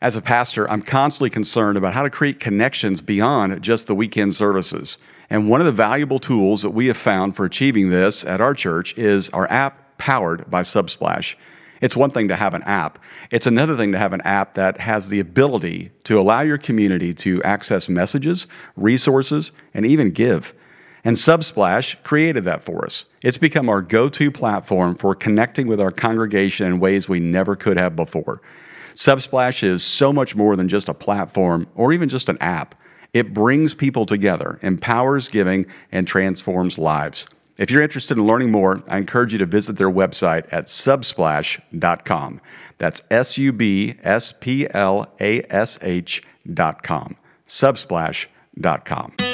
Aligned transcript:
As 0.00 0.14
a 0.14 0.22
pastor, 0.22 0.70
I'm 0.70 0.82
constantly 0.82 1.28
concerned 1.28 1.76
about 1.76 1.92
how 1.92 2.04
to 2.04 2.10
create 2.10 2.38
connections 2.38 3.00
beyond 3.02 3.60
just 3.60 3.88
the 3.88 3.96
weekend 3.96 4.36
services. 4.36 4.96
And 5.28 5.48
one 5.48 5.60
of 5.60 5.66
the 5.66 5.72
valuable 5.72 6.20
tools 6.20 6.62
that 6.62 6.70
we 6.70 6.86
have 6.86 6.96
found 6.96 7.34
for 7.34 7.44
achieving 7.44 7.90
this 7.90 8.24
at 8.24 8.40
our 8.40 8.54
church 8.54 8.96
is 8.96 9.28
our 9.30 9.50
app 9.50 9.98
powered 9.98 10.48
by 10.48 10.62
Subsplash. 10.62 11.34
It's 11.80 11.96
one 11.96 12.12
thing 12.12 12.28
to 12.28 12.36
have 12.36 12.54
an 12.54 12.62
app, 12.62 13.00
it's 13.32 13.48
another 13.48 13.76
thing 13.76 13.90
to 13.90 13.98
have 13.98 14.12
an 14.12 14.20
app 14.20 14.54
that 14.54 14.78
has 14.80 15.08
the 15.08 15.18
ability 15.18 15.90
to 16.04 16.18
allow 16.18 16.42
your 16.42 16.58
community 16.58 17.12
to 17.14 17.42
access 17.42 17.88
messages, 17.88 18.46
resources, 18.76 19.50
and 19.74 19.84
even 19.84 20.12
give. 20.12 20.54
And 21.04 21.16
Subsplash 21.16 22.00
created 22.04 22.44
that 22.44 22.62
for 22.62 22.84
us. 22.84 23.04
It's 23.22 23.38
become 23.38 23.68
our 23.68 23.82
go 23.82 24.08
to 24.08 24.30
platform 24.30 24.94
for 24.94 25.16
connecting 25.16 25.66
with 25.66 25.80
our 25.80 25.90
congregation 25.90 26.66
in 26.66 26.78
ways 26.78 27.08
we 27.08 27.18
never 27.18 27.56
could 27.56 27.76
have 27.76 27.96
before. 27.96 28.40
Subsplash 28.98 29.62
is 29.62 29.84
so 29.84 30.12
much 30.12 30.34
more 30.34 30.56
than 30.56 30.68
just 30.68 30.88
a 30.88 30.94
platform 30.94 31.68
or 31.76 31.92
even 31.92 32.08
just 32.08 32.28
an 32.28 32.36
app. 32.40 32.74
It 33.14 33.32
brings 33.32 33.72
people 33.72 34.06
together, 34.06 34.58
empowers 34.60 35.28
giving, 35.28 35.66
and 35.92 36.08
transforms 36.08 36.78
lives. 36.78 37.24
If 37.58 37.70
you're 37.70 37.80
interested 37.80 38.18
in 38.18 38.26
learning 38.26 38.50
more, 38.50 38.82
I 38.88 38.98
encourage 38.98 39.32
you 39.32 39.38
to 39.38 39.46
visit 39.46 39.76
their 39.76 39.88
website 39.88 40.52
at 40.52 40.66
subsplash.com. 40.66 42.40
That's 42.78 43.02
S 43.08 43.38
U 43.38 43.52
B 43.52 43.94
S 44.02 44.32
P 44.32 44.66
L 44.74 45.14
A 45.20 45.44
S 45.48 45.78
H.com. 45.80 47.16
Subsplash.com. 47.46 49.27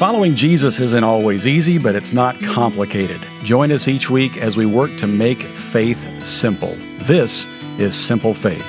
Following 0.00 0.34
Jesus 0.34 0.80
isn't 0.80 1.04
always 1.04 1.46
easy, 1.46 1.76
but 1.76 1.94
it's 1.94 2.14
not 2.14 2.34
complicated. 2.40 3.20
Join 3.42 3.70
us 3.70 3.86
each 3.86 4.08
week 4.08 4.38
as 4.38 4.56
we 4.56 4.64
work 4.64 4.96
to 4.96 5.06
make 5.06 5.36
faith 5.36 6.24
simple. 6.24 6.74
This 7.02 7.46
is 7.78 7.94
Simple 7.94 8.32
Faith. 8.32 8.64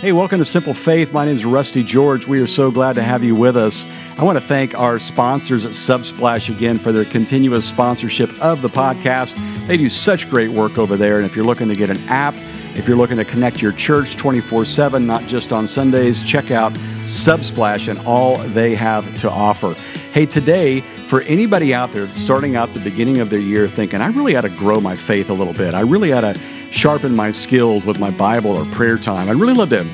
Hey, 0.00 0.12
welcome 0.12 0.38
to 0.38 0.46
Simple 0.46 0.72
Faith. 0.72 1.12
My 1.12 1.26
name 1.26 1.34
is 1.34 1.44
Rusty 1.44 1.82
George. 1.82 2.26
We 2.26 2.40
are 2.40 2.46
so 2.46 2.70
glad 2.70 2.94
to 2.94 3.02
have 3.02 3.22
you 3.22 3.34
with 3.34 3.58
us. 3.58 3.84
I 4.18 4.24
want 4.24 4.38
to 4.38 4.44
thank 4.44 4.74
our 4.74 4.98
sponsors 4.98 5.66
at 5.66 5.72
Subsplash 5.72 6.48
again 6.48 6.78
for 6.78 6.92
their 6.92 7.04
continuous 7.04 7.68
sponsorship 7.68 8.30
of 8.40 8.62
the 8.62 8.68
podcast. 8.68 9.36
They 9.66 9.76
do 9.76 9.90
such 9.90 10.30
great 10.30 10.48
work 10.48 10.78
over 10.78 10.96
there. 10.96 11.16
And 11.16 11.26
if 11.26 11.36
you're 11.36 11.44
looking 11.44 11.68
to 11.68 11.76
get 11.76 11.90
an 11.90 11.98
app, 12.08 12.34
if 12.76 12.86
you're 12.86 12.96
looking 12.96 13.16
to 13.16 13.24
connect 13.24 13.62
your 13.62 13.72
church 13.72 14.16
24 14.16 14.66
7, 14.66 15.06
not 15.06 15.22
just 15.26 15.52
on 15.52 15.66
Sundays, 15.66 16.22
check 16.22 16.50
out 16.50 16.72
Subsplash 17.04 17.88
and 17.88 17.98
all 18.06 18.36
they 18.36 18.74
have 18.74 19.18
to 19.20 19.30
offer. 19.30 19.74
Hey, 20.12 20.26
today, 20.26 20.80
for 20.80 21.22
anybody 21.22 21.72
out 21.72 21.92
there 21.92 22.06
starting 22.08 22.54
out 22.54 22.68
the 22.74 22.80
beginning 22.80 23.20
of 23.20 23.30
their 23.30 23.40
year 23.40 23.66
thinking, 23.66 24.00
I 24.00 24.08
really 24.08 24.36
ought 24.36 24.42
to 24.42 24.50
grow 24.50 24.80
my 24.80 24.94
faith 24.94 25.30
a 25.30 25.32
little 25.32 25.54
bit, 25.54 25.74
I 25.74 25.80
really 25.80 26.12
ought 26.12 26.20
to 26.22 26.34
sharpen 26.70 27.16
my 27.16 27.32
skills 27.32 27.86
with 27.86 27.98
my 27.98 28.10
Bible 28.10 28.50
or 28.50 28.66
prayer 28.66 28.98
time, 28.98 29.30
I'd 29.30 29.36
really 29.36 29.54
love 29.54 29.70
to. 29.70 29.86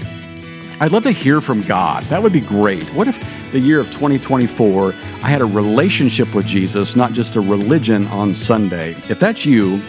I'd 0.80 0.90
love 0.90 1.04
to 1.04 1.12
hear 1.12 1.40
from 1.40 1.60
God. 1.60 2.02
That 2.04 2.20
would 2.20 2.32
be 2.32 2.40
great. 2.40 2.82
What 2.88 3.06
if 3.06 3.52
the 3.52 3.60
year 3.60 3.78
of 3.78 3.86
2024 3.92 4.92
I 5.22 5.28
had 5.28 5.40
a 5.40 5.44
relationship 5.44 6.34
with 6.34 6.44
Jesus, 6.46 6.96
not 6.96 7.12
just 7.12 7.36
a 7.36 7.40
religion 7.40 8.08
on 8.08 8.34
Sunday? 8.34 8.90
If 9.08 9.20
that's 9.20 9.46
you, 9.46 9.80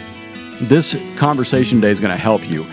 this 0.61 1.01
conversation 1.17 1.81
day 1.81 1.89
is 1.89 1.99
going 1.99 2.13
to 2.13 2.21
help 2.21 2.47
you. 2.47 2.63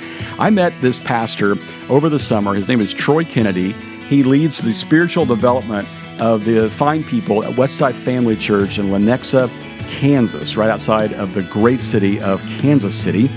I 0.41 0.49
met 0.49 0.73
this 0.81 0.99
pastor 0.99 1.57
over 1.91 2.09
the 2.09 2.19
summer. 2.19 2.55
His 2.55 2.67
name 2.67 2.81
is 2.81 2.95
Troy 2.95 3.25
Kennedy. 3.25 3.73
He 4.09 4.23
leads 4.23 4.57
the 4.57 4.73
spiritual 4.73 5.27
development 5.27 5.87
of 6.19 6.47
the 6.47 6.71
fine 6.71 7.05
people 7.05 7.45
at 7.45 7.53
Westside 7.57 7.93
Family 7.93 8.37
Church 8.37 8.79
in 8.79 8.87
Lenexa, 8.87 9.51
Kansas, 9.91 10.57
right 10.57 10.71
outside 10.71 11.13
of 11.13 11.35
the 11.35 11.43
great 11.43 11.83
city 11.83 12.23
of 12.23 12.41
Kansas 12.59 12.95
City. 12.95 13.29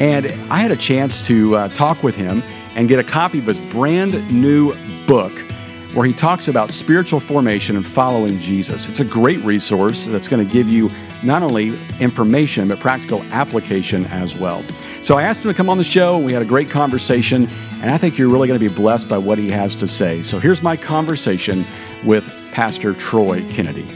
And 0.00 0.26
I 0.50 0.58
had 0.58 0.72
a 0.72 0.76
chance 0.76 1.24
to 1.28 1.54
uh, 1.54 1.68
talk 1.68 2.02
with 2.02 2.16
him 2.16 2.42
and 2.74 2.88
get 2.88 2.98
a 2.98 3.04
copy 3.04 3.38
of 3.38 3.46
his 3.46 3.60
brand 3.70 4.12
new 4.32 4.74
book 5.06 5.32
where 5.94 6.06
he 6.06 6.12
talks 6.12 6.48
about 6.48 6.70
spiritual 6.70 7.20
formation 7.20 7.76
and 7.76 7.86
following 7.86 8.38
Jesus. 8.40 8.88
It's 8.88 9.00
a 9.00 9.04
great 9.04 9.38
resource 9.44 10.06
that's 10.06 10.26
going 10.26 10.44
to 10.44 10.52
give 10.52 10.68
you 10.68 10.90
not 11.22 11.44
only 11.44 11.78
information, 12.00 12.66
but 12.66 12.80
practical 12.80 13.22
application 13.30 14.06
as 14.06 14.36
well. 14.36 14.64
So 15.02 15.16
I 15.16 15.22
asked 15.22 15.42
him 15.44 15.50
to 15.50 15.56
come 15.56 15.70
on 15.70 15.78
the 15.78 15.84
show. 15.84 16.18
We 16.18 16.32
had 16.32 16.42
a 16.42 16.46
great 16.46 16.68
conversation, 16.68 17.48
and 17.80 17.90
I 17.90 17.96
think 17.96 18.18
you're 18.18 18.28
really 18.28 18.46
going 18.46 18.60
to 18.60 18.68
be 18.68 18.72
blessed 18.72 19.08
by 19.08 19.16
what 19.16 19.38
he 19.38 19.50
has 19.50 19.74
to 19.76 19.88
say. 19.88 20.22
So 20.22 20.38
here's 20.38 20.62
my 20.62 20.76
conversation 20.76 21.64
with 22.04 22.28
Pastor 22.52 22.92
Troy 22.92 23.42
Kennedy. 23.48 23.86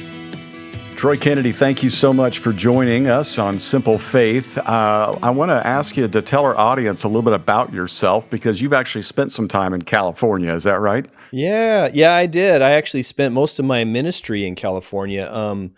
Troy 0.96 1.18
Kennedy, 1.18 1.52
thank 1.52 1.82
you 1.82 1.90
so 1.90 2.14
much 2.14 2.38
for 2.38 2.54
joining 2.54 3.08
us 3.08 3.38
on 3.38 3.58
Simple 3.58 3.98
Faith. 3.98 4.56
Uh, 4.56 5.18
I 5.22 5.28
want 5.28 5.50
to 5.50 5.66
ask 5.66 5.94
you 5.98 6.08
to 6.08 6.22
tell 6.22 6.42
our 6.44 6.56
audience 6.56 7.04
a 7.04 7.08
little 7.08 7.22
bit 7.22 7.34
about 7.34 7.70
yourself 7.74 8.30
because 8.30 8.62
you've 8.62 8.72
actually 8.72 9.02
spent 9.02 9.30
some 9.30 9.46
time 9.46 9.74
in 9.74 9.82
California. 9.82 10.54
Is 10.54 10.64
that 10.64 10.80
right? 10.80 11.04
Yeah, 11.30 11.90
yeah, 11.92 12.14
I 12.14 12.24
did. 12.24 12.62
I 12.62 12.70
actually 12.70 13.02
spent 13.02 13.34
most 13.34 13.58
of 13.58 13.66
my 13.66 13.84
ministry 13.84 14.46
in 14.46 14.54
California. 14.54 15.30
Um, 15.30 15.74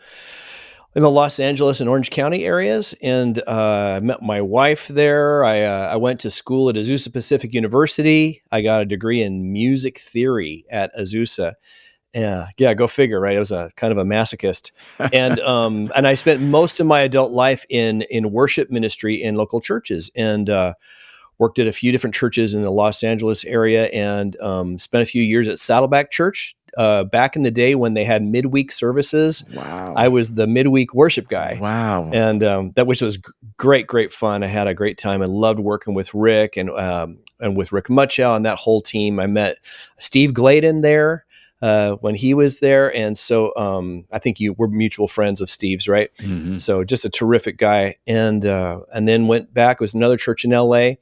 in 0.97 1.03
the 1.03 1.11
Los 1.11 1.39
Angeles 1.39 1.83
and 1.83 1.91
Orange 1.91 2.11
County 2.11 2.47
areas, 2.47 2.95
and 3.03 3.39
uh, 3.47 3.97
I 3.97 4.01
met 4.01 4.23
my 4.23 4.41
wife 4.41 4.89
there. 4.89 5.45
I, 5.45 5.61
uh, 5.61 5.91
I 5.93 5.97
went 5.97 6.21
to 6.21 6.31
school 6.31 6.71
at 6.71 6.75
Azusa 6.75 7.13
Pacific 7.13 7.53
University. 7.53 8.43
I 8.51 8.63
got 8.63 8.81
a 8.81 8.87
degree 8.87 9.21
in 9.21 9.53
music 9.53 9.99
theory 9.99 10.65
at 10.71 10.91
Azusa. 10.97 11.53
Yeah, 12.15 12.49
yeah, 12.57 12.73
go 12.73 12.87
figure, 12.87 13.21
right? 13.21 13.37
I 13.37 13.39
was 13.39 13.53
a 13.53 13.71
kind 13.77 13.93
of 13.93 13.99
a 13.99 14.05
masochist, 14.05 14.73
and 15.13 15.39
um, 15.41 15.93
and 15.95 16.07
I 16.07 16.15
spent 16.15 16.41
most 16.41 16.81
of 16.81 16.87
my 16.87 17.01
adult 17.01 17.31
life 17.31 17.67
in 17.69 18.01
in 18.09 18.33
worship 18.33 18.71
ministry 18.71 19.23
in 19.23 19.35
local 19.35 19.61
churches, 19.61 20.11
and 20.17 20.49
uh, 20.49 20.73
worked 21.37 21.59
at 21.59 21.67
a 21.67 21.73
few 21.73 21.93
different 21.93 22.15
churches 22.15 22.55
in 22.55 22.63
the 22.63 22.73
Los 22.73 23.03
Angeles 23.03 23.45
area, 23.45 23.89
and 23.89 24.41
um, 24.41 24.79
spent 24.79 25.03
a 25.03 25.07
few 25.07 25.23
years 25.23 25.47
at 25.47 25.59
Saddleback 25.59 26.11
Church 26.11 26.57
uh, 26.77 27.05
back 27.05 27.37
in 27.37 27.43
the 27.43 27.51
day 27.51 27.75
when 27.75 27.95
they 27.95 28.05
had 28.05 28.23
midweek 28.23 28.71
services. 28.71 29.45
Wow. 29.55 29.95
I 29.97 30.09
was 30.09 30.35
the 30.35 30.47
midweek 30.47 30.95
worship 30.95 31.29
guy. 31.29 31.59
Wow. 31.61 32.11
And 32.13 32.45
um, 32.45 32.73
that 32.77 32.87
which 32.87 33.01
was 33.01 33.19
great, 33.57 33.87
great 33.87 34.13
fun. 34.13 34.43
I 34.43 34.49
had 34.49 34.67
a 34.67 34.75
great 34.75 34.99
time. 34.99 35.23
I 35.23 35.27
loved 35.27 35.59
working 35.59 35.95
with 35.95 36.13
Rick 36.15 36.57
and 36.57 36.71
um, 36.71 37.19
and 37.41 37.57
with 37.57 37.73
Rick 37.73 37.87
Muchow 37.87 38.37
and 38.37 38.45
that 38.47 38.59
whole 38.59 38.83
team. 38.83 39.19
I 39.19 39.27
met 39.27 39.57
Steve 39.99 40.35
Gladen 40.35 40.83
there. 40.83 41.25
Uh, 41.63 41.93
when 42.03 42.15
he 42.15 42.35
was 42.35 42.61
there, 42.61 42.95
and 42.95 43.17
so 43.17 43.51
um, 43.57 44.05
I 44.13 44.19
think 44.19 44.39
you 44.39 44.53
were 44.53 44.69
mutual 44.69 45.09
friends 45.09 45.41
of 45.41 45.51
Steve's, 45.51 45.89
right? 45.89 46.11
Mm-hmm. 46.19 46.59
So 46.59 46.85
just 46.85 47.07
a 47.07 47.11
terrific 47.11 47.57
guy, 47.57 47.97
and 48.07 48.45
uh, 48.45 48.81
and 48.93 49.09
then 49.09 49.27
went 49.27 49.55
back. 49.55 49.77
It 49.77 49.81
was 49.81 49.95
another 49.95 50.19
church 50.19 50.45
in 50.45 50.53
L.A. 50.53 50.99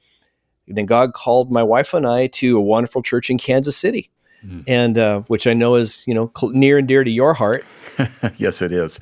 And 0.68 0.78
then 0.78 0.86
God 0.86 1.12
called 1.12 1.50
my 1.50 1.62
wife 1.62 1.92
and 1.92 2.06
I 2.06 2.28
to 2.28 2.56
a 2.56 2.60
wonderful 2.60 3.02
church 3.02 3.30
in 3.30 3.38
Kansas 3.38 3.76
City, 3.76 4.10
mm. 4.44 4.64
and 4.66 4.98
uh, 4.98 5.20
which 5.22 5.46
I 5.46 5.54
know 5.54 5.74
is 5.74 6.04
you 6.06 6.14
know 6.14 6.30
cl- 6.36 6.52
near 6.52 6.78
and 6.78 6.88
dear 6.88 7.04
to 7.04 7.10
your 7.10 7.34
heart. 7.34 7.64
yes, 8.36 8.60
it 8.60 8.72
is. 8.72 8.98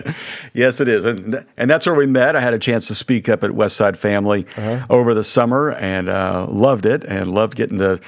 Yes, 0.53 0.81
it 0.81 0.89
is, 0.89 1.05
and 1.05 1.45
and 1.57 1.71
that's 1.71 1.87
where 1.87 1.95
we 1.95 2.07
met. 2.07 2.37
I 2.37 2.41
had 2.41 2.55
a 2.55 2.59
chance 2.59 2.89
to 2.89 2.95
speak 2.95 3.29
up 3.29 3.43
at 3.43 3.51
Westside 3.51 3.97
Family 3.97 4.47
uh-huh. 4.57 4.87
over 4.91 5.15
the 5.15 5.25
summer, 5.25 5.73
and 5.73 6.09
uh, 6.09 6.47
loved 6.51 6.87
it, 6.87 7.05
and 7.05 7.33
loved 7.33 7.57
getting 7.57 7.79
to 7.79 8.01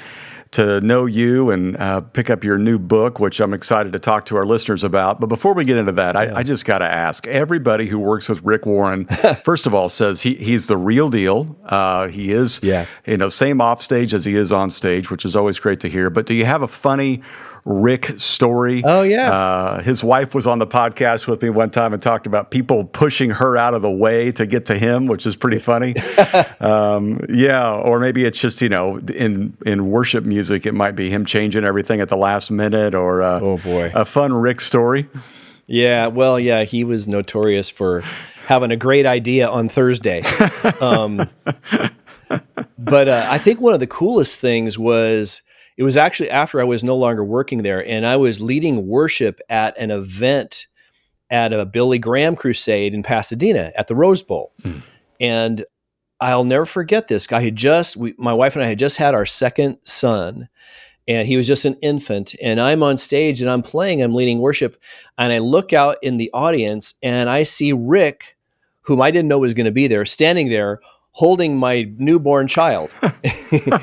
to 0.55 0.81
know 0.83 1.05
you 1.05 1.51
and 1.51 1.77
uh, 1.79 2.01
pick 2.01 2.31
up 2.31 2.45
your 2.45 2.59
new 2.59 2.79
book, 2.79 3.19
which 3.19 3.41
I'm 3.41 3.53
excited 3.53 3.93
to 3.93 3.99
talk 3.99 4.25
to 4.27 4.37
our 4.37 4.47
listeners 4.47 4.85
about. 4.85 5.19
But 5.19 5.27
before 5.27 5.53
we 5.53 5.65
get 5.65 5.77
into 5.77 5.91
that, 5.93 6.15
yeah. 6.15 6.21
I, 6.21 6.39
I, 6.39 6.43
just 6.45 6.65
got 6.65 6.79
to 6.79 6.85
ask 6.85 7.27
everybody 7.27 7.87
who 7.87 7.99
works 7.99 8.29
with 8.29 8.41
Rick 8.45 8.65
Warren, 8.65 9.07
first 9.43 9.67
of 9.67 9.75
all, 9.75 9.89
says 9.89 10.23
he, 10.23 10.35
he's 10.35 10.69
the 10.69 10.77
real 10.77 11.11
deal. 11.11 11.57
Uh, 11.65 12.07
he 12.07 12.31
is, 12.31 12.61
yeah. 12.63 12.87
you 13.05 13.17
know, 13.17 13.29
same 13.29 13.61
off 13.61 13.83
stage 13.83 14.15
as 14.15 14.25
he 14.25 14.37
is 14.37 14.53
on 14.53 14.71
stage, 14.71 15.11
which 15.11 15.25
is 15.25 15.35
always 15.35 15.59
great 15.59 15.81
to 15.81 15.89
hear. 15.89 16.09
But 16.09 16.27
do 16.27 16.35
you 16.35 16.45
have 16.45 16.63
a 16.63 16.69
funny 16.69 17.21
Rick 17.65 18.15
story. 18.19 18.83
Oh 18.85 19.03
yeah, 19.03 19.33
uh, 19.33 19.83
his 19.83 20.05
wife 20.05 20.35
was 20.35 20.47
on 20.47 20.59
the 20.59 20.67
podcast 20.67 21.27
with 21.27 21.41
me 21.43 21.49
one 21.49 21.71
time 21.71 21.95
and 21.95 22.03
talked 22.03 22.27
about 22.27 22.51
people 22.51 22.85
pushing 22.85 23.31
her 23.31 23.57
out 23.57 23.73
of 23.73 23.81
the 23.81 23.91
way 23.91 24.31
to 24.33 24.47
get 24.47 24.67
to 24.67 24.79
him, 24.79 25.07
which 25.07 25.27
is 25.27 25.35
pretty 25.35 25.59
funny. 25.59 25.95
um, 26.61 27.25
yeah, 27.29 27.73
or 27.73 28.01
maybe 28.01 28.25
it's 28.25 28.39
just 28.39 28.61
you 28.61 28.69
know 28.69 28.99
in 28.99 29.57
in 29.65 29.91
worship 29.91 30.25
music, 30.25 30.67
it 30.67 30.73
might 30.73 30.95
be 30.95 31.09
him 31.09 31.25
changing 31.25 31.65
everything 31.65 32.01
at 32.01 32.09
the 32.09 32.17
last 32.17 32.51
minute, 32.51 32.95
or 32.95 33.23
uh, 33.23 33.41
oh 33.41 33.59
boy, 33.59 33.91
a 33.95 34.05
fun 34.05 34.33
Rick 34.35 34.61
story. 34.61 35.09
Yeah, 35.67 36.09
well, 36.09 36.39
yeah, 36.39 36.65
he 36.65 36.85
was 36.85 37.09
notorious 37.09 37.71
for 37.71 38.03
having 38.47 38.71
a 38.71 38.77
great 38.77 39.07
idea 39.07 39.49
on 39.49 39.69
Thursday. 39.69 40.23
Um, 40.81 41.29
but 42.79 43.09
uh, 43.09 43.27
I 43.31 43.39
think 43.39 43.61
one 43.61 43.75
of 43.75 43.81
the 43.81 43.87
coolest 43.87 44.41
things 44.41 44.79
was 44.79 45.43
it 45.77 45.83
was 45.83 45.97
actually 45.97 46.31
after 46.31 46.61
I 46.61 46.65
was 46.65 46.85
no 46.85 46.97
longer 46.97 47.25
working 47.25 47.63
there 47.63 47.85
and 47.87 48.07
I 48.07 48.17
was 48.17 48.41
leading 48.41 48.87
worship 48.87 49.41
at 49.49 49.77
an 49.79 49.91
event 49.91 50.67
at 51.31 51.53
a 51.53 51.67
Billy 51.67 51.99
Graham 51.99 52.37
crusade 52.37 52.95
in 52.95 53.03
Pasadena 53.03 53.73
at 53.77 53.89
the 53.89 53.97
Rose 53.97 54.23
Bowl. 54.23 54.53
Mm. 54.63 54.83
And 55.21 55.65
I'll 56.21 56.45
never 56.45 56.65
forget 56.65 57.09
this. 57.09 57.31
I 57.33 57.43
had 57.43 57.57
just, 57.57 57.97
we, 57.97 58.15
my 58.17 58.33
wife 58.33 58.55
and 58.55 58.65
I 58.65 58.69
had 58.69 58.79
just 58.79 58.99
had 58.99 59.15
our 59.15 59.27
second 59.27 59.79
son. 59.83 60.49
and 61.09 61.27
he 61.27 61.37
was 61.37 61.47
just 61.47 61.65
an 61.65 61.75
infant. 61.83 62.35
And 62.41 62.61
I'm 62.61 62.83
on 62.83 62.97
stage 62.97 63.41
and 63.41 63.51
I'm 63.51 63.63
playing, 63.63 64.03
I'm 64.03 64.15
leading 64.15 64.39
worship, 64.39 64.81
and 65.19 65.33
I 65.33 65.39
look 65.39 65.73
out 65.73 65.97
in 66.03 66.17
the 66.17 66.31
audience 66.33 66.95
and 67.03 67.29
I 67.29 67.43
see 67.43 67.73
Rick, 67.73 68.37
whom 68.83 69.03
I 69.03 69.11
didn't 69.11 69.29
know 69.29 69.39
was 69.39 69.55
going 69.55 69.67
to 69.67 69.73
be 69.73 69.87
there, 69.87 70.07
standing 70.07 70.49
there 70.49 70.81
holding 71.11 71.57
my 71.57 71.91
newborn 71.97 72.47
child. 72.47 72.93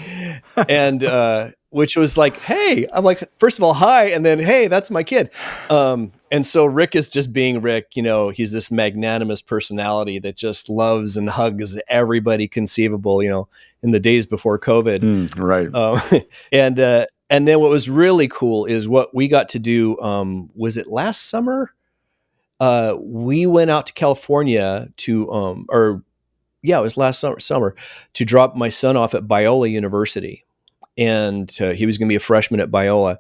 and 0.70 1.04
uh, 1.04 1.52
which 1.72 1.96
was 1.96 2.18
like, 2.18 2.38
hey, 2.42 2.86
I'm 2.94 3.04
like, 3.04 3.24
first 3.40 3.58
of 3.58 3.64
all, 3.64 3.74
hi, 3.74 4.10
and 4.10 4.26
then 4.26 4.40
hey, 4.40 4.68
that's 4.68 4.92
my 4.92 5.04
kid. 5.04 5.32
Um, 5.70 6.12
and 6.30 6.46
so 6.46 6.66
Rick 6.66 6.96
is 6.96 7.10
just 7.10 7.34
being 7.34 7.62
Rick. 7.62 7.96
You 7.96 8.04
know, 8.04 8.30
he's 8.30 8.52
this 8.52 8.72
magnanimous 8.72 9.42
personality 9.42 10.20
that 10.20 10.36
just 10.36 10.70
loves 10.70 11.18
and 11.18 11.30
hugs 11.30 11.80
everybody 11.88 12.48
conceivable. 12.48 13.24
You 13.24 13.30
know, 13.30 13.48
in 13.82 13.92
the 13.92 14.00
days 14.00 14.26
before 14.26 14.60
COVID, 14.60 15.00
mm, 15.00 15.40
right? 15.40 15.74
Um, 15.74 16.24
and 16.52 16.80
uh, 16.80 17.06
and 17.30 17.48
then 17.48 17.60
what 17.62 17.72
was 17.72 17.90
really 17.90 18.28
cool 18.28 18.66
is 18.66 18.88
what 18.88 19.16
we 19.16 19.28
got 19.28 19.50
to 19.50 19.60
do. 19.60 19.98
Um, 20.00 20.50
was 20.54 20.78
it 20.78 20.88
last 20.88 21.30
summer? 21.30 21.74
Uh, 22.60 22.96
we 23.00 23.48
went 23.48 23.72
out 23.72 23.88
to 23.88 23.94
California 23.94 24.90
to, 24.96 25.32
um, 25.32 25.66
or 25.70 26.04
yeah, 26.62 26.78
it 26.78 26.84
was 26.84 26.96
last 26.96 27.20
summer, 27.20 27.40
summer 27.40 27.76
to 28.14 28.24
drop 28.24 28.56
my 28.56 28.70
son 28.70 28.96
off 28.96 29.16
at 29.16 29.24
Biola 29.24 29.72
University 29.72 30.46
and 30.98 31.56
uh, 31.62 31.72
he 31.72 31.86
was 31.86 31.98
going 31.98 32.08
to 32.08 32.12
be 32.12 32.18
a 32.18 32.20
freshman 32.20 32.60
at 32.60 32.72
Biola. 32.72 33.18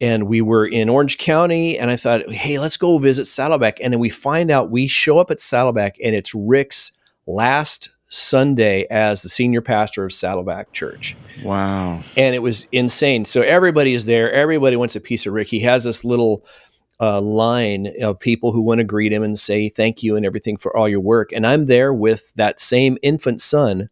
And 0.00 0.28
we 0.28 0.40
were 0.40 0.66
in 0.66 0.88
Orange 0.88 1.18
County, 1.18 1.78
and 1.78 1.90
I 1.90 1.96
thought, 1.96 2.30
hey, 2.30 2.58
let's 2.58 2.78
go 2.78 2.96
visit 2.98 3.26
Saddleback. 3.26 3.80
And 3.82 3.92
then 3.92 4.00
we 4.00 4.08
find 4.08 4.50
out 4.50 4.70
we 4.70 4.86
show 4.86 5.18
up 5.18 5.30
at 5.30 5.40
Saddleback, 5.40 5.96
and 6.02 6.14
it's 6.14 6.34
Rick's 6.34 6.92
last 7.26 7.90
Sunday 8.08 8.86
as 8.90 9.22
the 9.22 9.28
senior 9.28 9.60
pastor 9.60 10.04
of 10.04 10.12
Saddleback 10.12 10.72
Church. 10.72 11.16
Wow. 11.44 12.02
And 12.16 12.34
it 12.34 12.40
was 12.40 12.66
insane. 12.72 13.26
So 13.26 13.42
everybody 13.42 13.92
is 13.92 14.06
there. 14.06 14.32
Everybody 14.32 14.76
wants 14.76 14.96
a 14.96 15.00
piece 15.00 15.26
of 15.26 15.34
Rick. 15.34 15.48
He 15.48 15.60
has 15.60 15.84
this 15.84 16.02
little 16.02 16.44
uh, 16.98 17.20
line 17.20 17.92
of 18.02 18.18
people 18.18 18.52
who 18.52 18.62
want 18.62 18.78
to 18.78 18.84
greet 18.84 19.12
him 19.12 19.22
and 19.22 19.38
say 19.38 19.68
thank 19.68 20.02
you 20.02 20.16
and 20.16 20.24
everything 20.24 20.56
for 20.56 20.74
all 20.74 20.88
your 20.88 21.00
work. 21.00 21.30
And 21.32 21.46
I'm 21.46 21.64
there 21.64 21.92
with 21.92 22.32
that 22.36 22.58
same 22.58 22.98
infant 23.02 23.40
son 23.42 23.90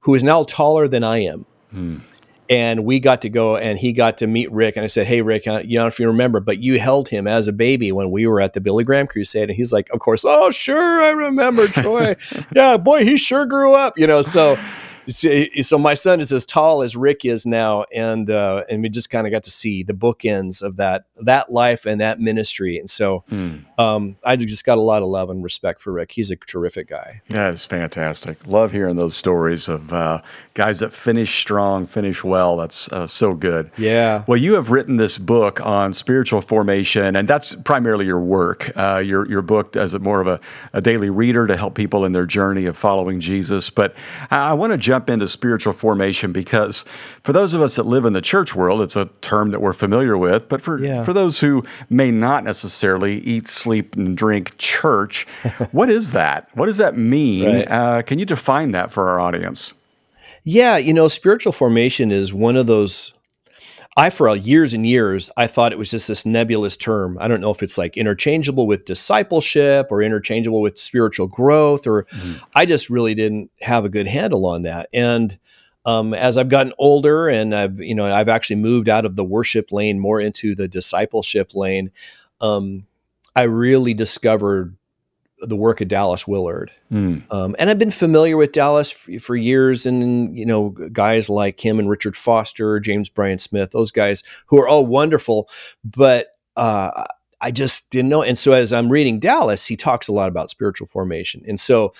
who 0.00 0.14
is 0.14 0.24
now 0.24 0.42
taller 0.42 0.86
than 0.88 1.04
I 1.04 1.18
am. 1.18 1.46
Hmm 1.70 1.98
and 2.48 2.84
we 2.84 3.00
got 3.00 3.22
to 3.22 3.28
go 3.28 3.56
and 3.56 3.78
he 3.78 3.92
got 3.92 4.18
to 4.18 4.26
meet 4.26 4.50
Rick 4.52 4.76
and 4.76 4.84
I 4.84 4.86
said, 4.86 5.06
"Hey 5.06 5.20
Rick, 5.22 5.46
uh, 5.46 5.62
you 5.64 5.78
know 5.78 5.86
if 5.86 5.98
you 5.98 6.06
remember, 6.06 6.40
but 6.40 6.58
you 6.58 6.78
held 6.78 7.08
him 7.08 7.26
as 7.26 7.48
a 7.48 7.52
baby 7.52 7.92
when 7.92 8.10
we 8.10 8.26
were 8.26 8.40
at 8.40 8.52
the 8.54 8.60
Billy 8.60 8.84
Graham 8.84 9.06
Crusade." 9.06 9.48
And 9.48 9.56
he's 9.56 9.72
like, 9.72 9.88
"Of 9.90 10.00
course, 10.00 10.24
oh 10.26 10.50
sure, 10.50 11.02
I 11.02 11.10
remember 11.10 11.68
Troy. 11.68 12.16
yeah, 12.54 12.76
boy, 12.76 13.04
he 13.04 13.16
sure 13.16 13.46
grew 13.46 13.74
up." 13.74 13.98
You 13.98 14.06
know, 14.06 14.22
so 14.22 14.58
so 15.08 15.78
my 15.78 15.94
son 15.94 16.20
is 16.20 16.32
as 16.32 16.44
tall 16.46 16.82
as 16.82 16.96
Rick 16.96 17.24
is 17.24 17.46
now, 17.46 17.84
and 17.94 18.30
uh, 18.30 18.64
and 18.68 18.82
we 18.82 18.88
just 18.88 19.10
kind 19.10 19.26
of 19.26 19.30
got 19.30 19.44
to 19.44 19.50
see 19.50 19.82
the 19.82 19.94
bookends 19.94 20.62
of 20.62 20.76
that 20.76 21.04
that 21.22 21.50
life 21.50 21.86
and 21.86 22.00
that 22.00 22.20
ministry, 22.20 22.78
and 22.78 22.90
so 22.90 23.24
mm. 23.30 23.64
um, 23.78 24.16
I 24.24 24.36
just 24.36 24.64
got 24.64 24.78
a 24.78 24.82
lot 24.82 25.02
of 25.02 25.08
love 25.08 25.30
and 25.30 25.42
respect 25.42 25.80
for 25.80 25.92
Rick. 25.92 26.12
He's 26.12 26.30
a 26.30 26.36
terrific 26.36 26.88
guy. 26.88 27.22
Yeah, 27.28 27.50
it's 27.50 27.66
fantastic. 27.66 28.46
Love 28.46 28.72
hearing 28.72 28.96
those 28.96 29.16
stories 29.16 29.68
of 29.68 29.92
uh, 29.92 30.22
guys 30.54 30.80
that 30.80 30.92
finish 30.92 31.38
strong, 31.38 31.86
finish 31.86 32.24
well. 32.24 32.56
That's 32.56 32.88
uh, 32.88 33.06
so 33.06 33.34
good. 33.34 33.70
Yeah. 33.76 34.24
Well, 34.26 34.38
you 34.38 34.54
have 34.54 34.70
written 34.70 34.96
this 34.96 35.18
book 35.18 35.60
on 35.60 35.92
spiritual 35.92 36.40
formation, 36.40 37.14
and 37.14 37.28
that's 37.28 37.54
primarily 37.54 38.06
your 38.06 38.20
work. 38.20 38.72
Uh, 38.76 39.02
your 39.04 39.28
your 39.28 39.42
book 39.42 39.76
as 39.76 39.94
a 39.94 39.98
more 39.98 40.20
of 40.20 40.26
a, 40.26 40.40
a 40.72 40.80
daily 40.80 41.10
reader 41.10 41.46
to 41.46 41.56
help 41.56 41.74
people 41.74 42.04
in 42.04 42.12
their 42.12 42.26
journey 42.26 42.66
of 42.66 42.76
following 42.76 43.20
Jesus. 43.20 43.70
But 43.70 43.94
I 44.30 44.54
want 44.54 44.72
to 44.72 44.78
jump 44.78 44.95
jump 44.96 45.10
into 45.10 45.28
spiritual 45.28 45.74
formation 45.74 46.32
because 46.32 46.84
for 47.22 47.34
those 47.34 47.52
of 47.52 47.60
us 47.60 47.76
that 47.76 47.84
live 47.84 48.06
in 48.06 48.14
the 48.14 48.22
church 48.22 48.54
world, 48.54 48.80
it's 48.80 48.96
a 48.96 49.10
term 49.20 49.50
that 49.50 49.60
we're 49.60 49.74
familiar 49.74 50.16
with. 50.16 50.48
But 50.48 50.62
for, 50.62 50.82
yeah. 50.82 51.04
for 51.04 51.12
those 51.12 51.40
who 51.40 51.62
may 51.90 52.10
not 52.10 52.44
necessarily 52.44 53.18
eat, 53.18 53.46
sleep, 53.46 53.94
and 53.94 54.16
drink 54.16 54.56
church, 54.56 55.26
what 55.72 55.90
is 55.90 56.12
that? 56.12 56.48
What 56.54 56.66
does 56.66 56.78
that 56.78 56.96
mean? 56.96 57.56
Right. 57.56 57.70
Uh, 57.70 58.02
can 58.02 58.18
you 58.18 58.24
define 58.24 58.70
that 58.70 58.90
for 58.90 59.10
our 59.10 59.20
audience? 59.20 59.74
Yeah, 60.44 60.78
you 60.78 60.94
know, 60.94 61.08
spiritual 61.08 61.52
formation 61.52 62.10
is 62.10 62.32
one 62.32 62.56
of 62.56 62.66
those 62.66 63.12
I, 63.98 64.10
for 64.10 64.34
years 64.36 64.74
and 64.74 64.86
years, 64.86 65.30
I 65.38 65.46
thought 65.46 65.72
it 65.72 65.78
was 65.78 65.90
just 65.90 66.08
this 66.08 66.26
nebulous 66.26 66.76
term. 66.76 67.16
I 67.18 67.28
don't 67.28 67.40
know 67.40 67.50
if 67.50 67.62
it's 67.62 67.78
like 67.78 67.96
interchangeable 67.96 68.66
with 68.66 68.84
discipleship 68.84 69.88
or 69.90 70.02
interchangeable 70.02 70.60
with 70.60 70.78
spiritual 70.78 71.28
growth, 71.28 71.86
or 71.86 72.04
mm-hmm. 72.04 72.44
I 72.54 72.66
just 72.66 72.90
really 72.90 73.14
didn't 73.14 73.50
have 73.62 73.86
a 73.86 73.88
good 73.88 74.06
handle 74.06 74.44
on 74.44 74.62
that. 74.64 74.90
And 74.92 75.38
um, 75.86 76.12
as 76.12 76.36
I've 76.36 76.50
gotten 76.50 76.74
older 76.78 77.28
and 77.28 77.54
I've, 77.54 77.80
you 77.80 77.94
know, 77.94 78.12
I've 78.12 78.28
actually 78.28 78.56
moved 78.56 78.90
out 78.90 79.06
of 79.06 79.16
the 79.16 79.24
worship 79.24 79.72
lane 79.72 79.98
more 79.98 80.20
into 80.20 80.54
the 80.54 80.68
discipleship 80.68 81.54
lane, 81.54 81.90
um, 82.40 82.86
I 83.34 83.44
really 83.44 83.94
discovered 83.94 84.76
the 85.40 85.56
work 85.56 85.80
of 85.80 85.88
Dallas 85.88 86.26
Willard. 86.26 86.70
Mm. 86.90 87.30
Um, 87.30 87.56
and 87.58 87.68
I've 87.68 87.78
been 87.78 87.90
familiar 87.90 88.36
with 88.36 88.52
Dallas 88.52 88.90
for, 88.90 89.18
for, 89.18 89.36
years, 89.36 89.84
and 89.84 90.36
you 90.36 90.46
know, 90.46 90.70
guys 90.92 91.28
like 91.28 91.64
him 91.64 91.78
and 91.78 91.88
Richard 91.88 92.16
Foster, 92.16 92.80
James 92.80 93.08
Bryan 93.08 93.38
Smith, 93.38 93.70
those 93.70 93.90
guys 93.90 94.22
who 94.46 94.58
are 94.58 94.68
all 94.68 94.86
wonderful. 94.86 95.48
But 95.84 96.28
uh, 96.56 97.04
I 97.40 97.50
just 97.50 97.90
didn't 97.90 98.08
know. 98.08 98.22
And 98.22 98.38
so, 98.38 98.52
as 98.52 98.72
I'm 98.72 98.90
reading 98.90 99.20
Dallas, 99.20 99.66
he 99.66 99.76
talks 99.76 100.08
a 100.08 100.12
lot 100.12 100.28
about 100.28 100.50
spiritual 100.50 100.86
formation, 100.86 101.42
and 101.46 101.60
so. 101.60 101.92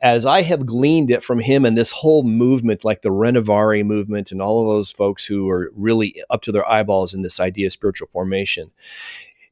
As 0.00 0.26
I 0.26 0.42
have 0.42 0.66
gleaned 0.66 1.10
it 1.10 1.22
from 1.22 1.38
him 1.38 1.64
and 1.64 1.78
this 1.78 1.92
whole 1.92 2.24
movement, 2.24 2.84
like 2.84 3.00
the 3.00 3.08
Renovaré 3.08 3.86
movement, 3.86 4.32
and 4.32 4.42
all 4.42 4.60
of 4.60 4.66
those 4.66 4.90
folks 4.90 5.24
who 5.24 5.48
are 5.48 5.70
really 5.74 6.20
up 6.28 6.42
to 6.42 6.52
their 6.52 6.68
eyeballs 6.68 7.14
in 7.14 7.22
this 7.22 7.40
idea 7.40 7.68
of 7.68 7.72
spiritual 7.72 8.08
formation, 8.08 8.70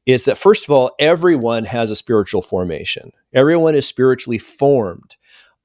is 0.05 0.25
that 0.25 0.37
first 0.37 0.65
of 0.65 0.71
all, 0.71 0.91
everyone 0.99 1.65
has 1.65 1.91
a 1.91 1.95
spiritual 1.95 2.41
formation. 2.41 3.11
Everyone 3.33 3.75
is 3.75 3.87
spiritually 3.87 4.37
formed 4.37 5.15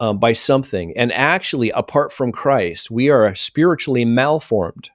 um, 0.00 0.19
by 0.19 0.32
something. 0.32 0.93
And 0.96 1.12
actually, 1.12 1.70
apart 1.70 2.12
from 2.12 2.32
Christ, 2.32 2.90
we 2.90 3.11
are 3.11 3.35
spiritually 3.35 4.05
malformed. 4.05 4.90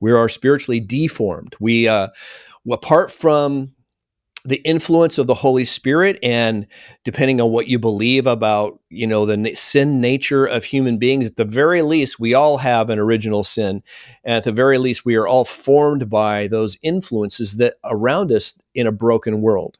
We 0.00 0.12
are 0.12 0.28
spiritually 0.28 0.80
deformed. 0.80 1.56
We, 1.60 1.88
uh, 1.88 2.08
apart 2.70 3.10
from 3.10 3.72
the 4.48 4.62
influence 4.64 5.18
of 5.18 5.26
the 5.26 5.34
Holy 5.34 5.64
Spirit 5.64 6.18
and 6.22 6.66
depending 7.04 7.38
on 7.38 7.50
what 7.50 7.68
you 7.68 7.78
believe 7.78 8.26
about, 8.26 8.80
you 8.88 9.06
know, 9.06 9.26
the 9.26 9.54
sin 9.54 10.00
nature 10.00 10.46
of 10.46 10.64
human 10.64 10.96
beings, 10.96 11.26
at 11.26 11.36
the 11.36 11.44
very 11.44 11.82
least, 11.82 12.18
we 12.18 12.32
all 12.32 12.56
have 12.56 12.88
an 12.88 12.98
original 12.98 13.44
sin. 13.44 13.82
And 14.24 14.36
at 14.36 14.44
the 14.44 14.52
very 14.52 14.78
least, 14.78 15.04
we 15.04 15.16
are 15.16 15.28
all 15.28 15.44
formed 15.44 16.08
by 16.08 16.46
those 16.46 16.78
influences 16.82 17.58
that 17.58 17.74
around 17.84 18.32
us 18.32 18.58
in 18.74 18.86
a 18.86 18.92
broken 18.92 19.42
world. 19.42 19.76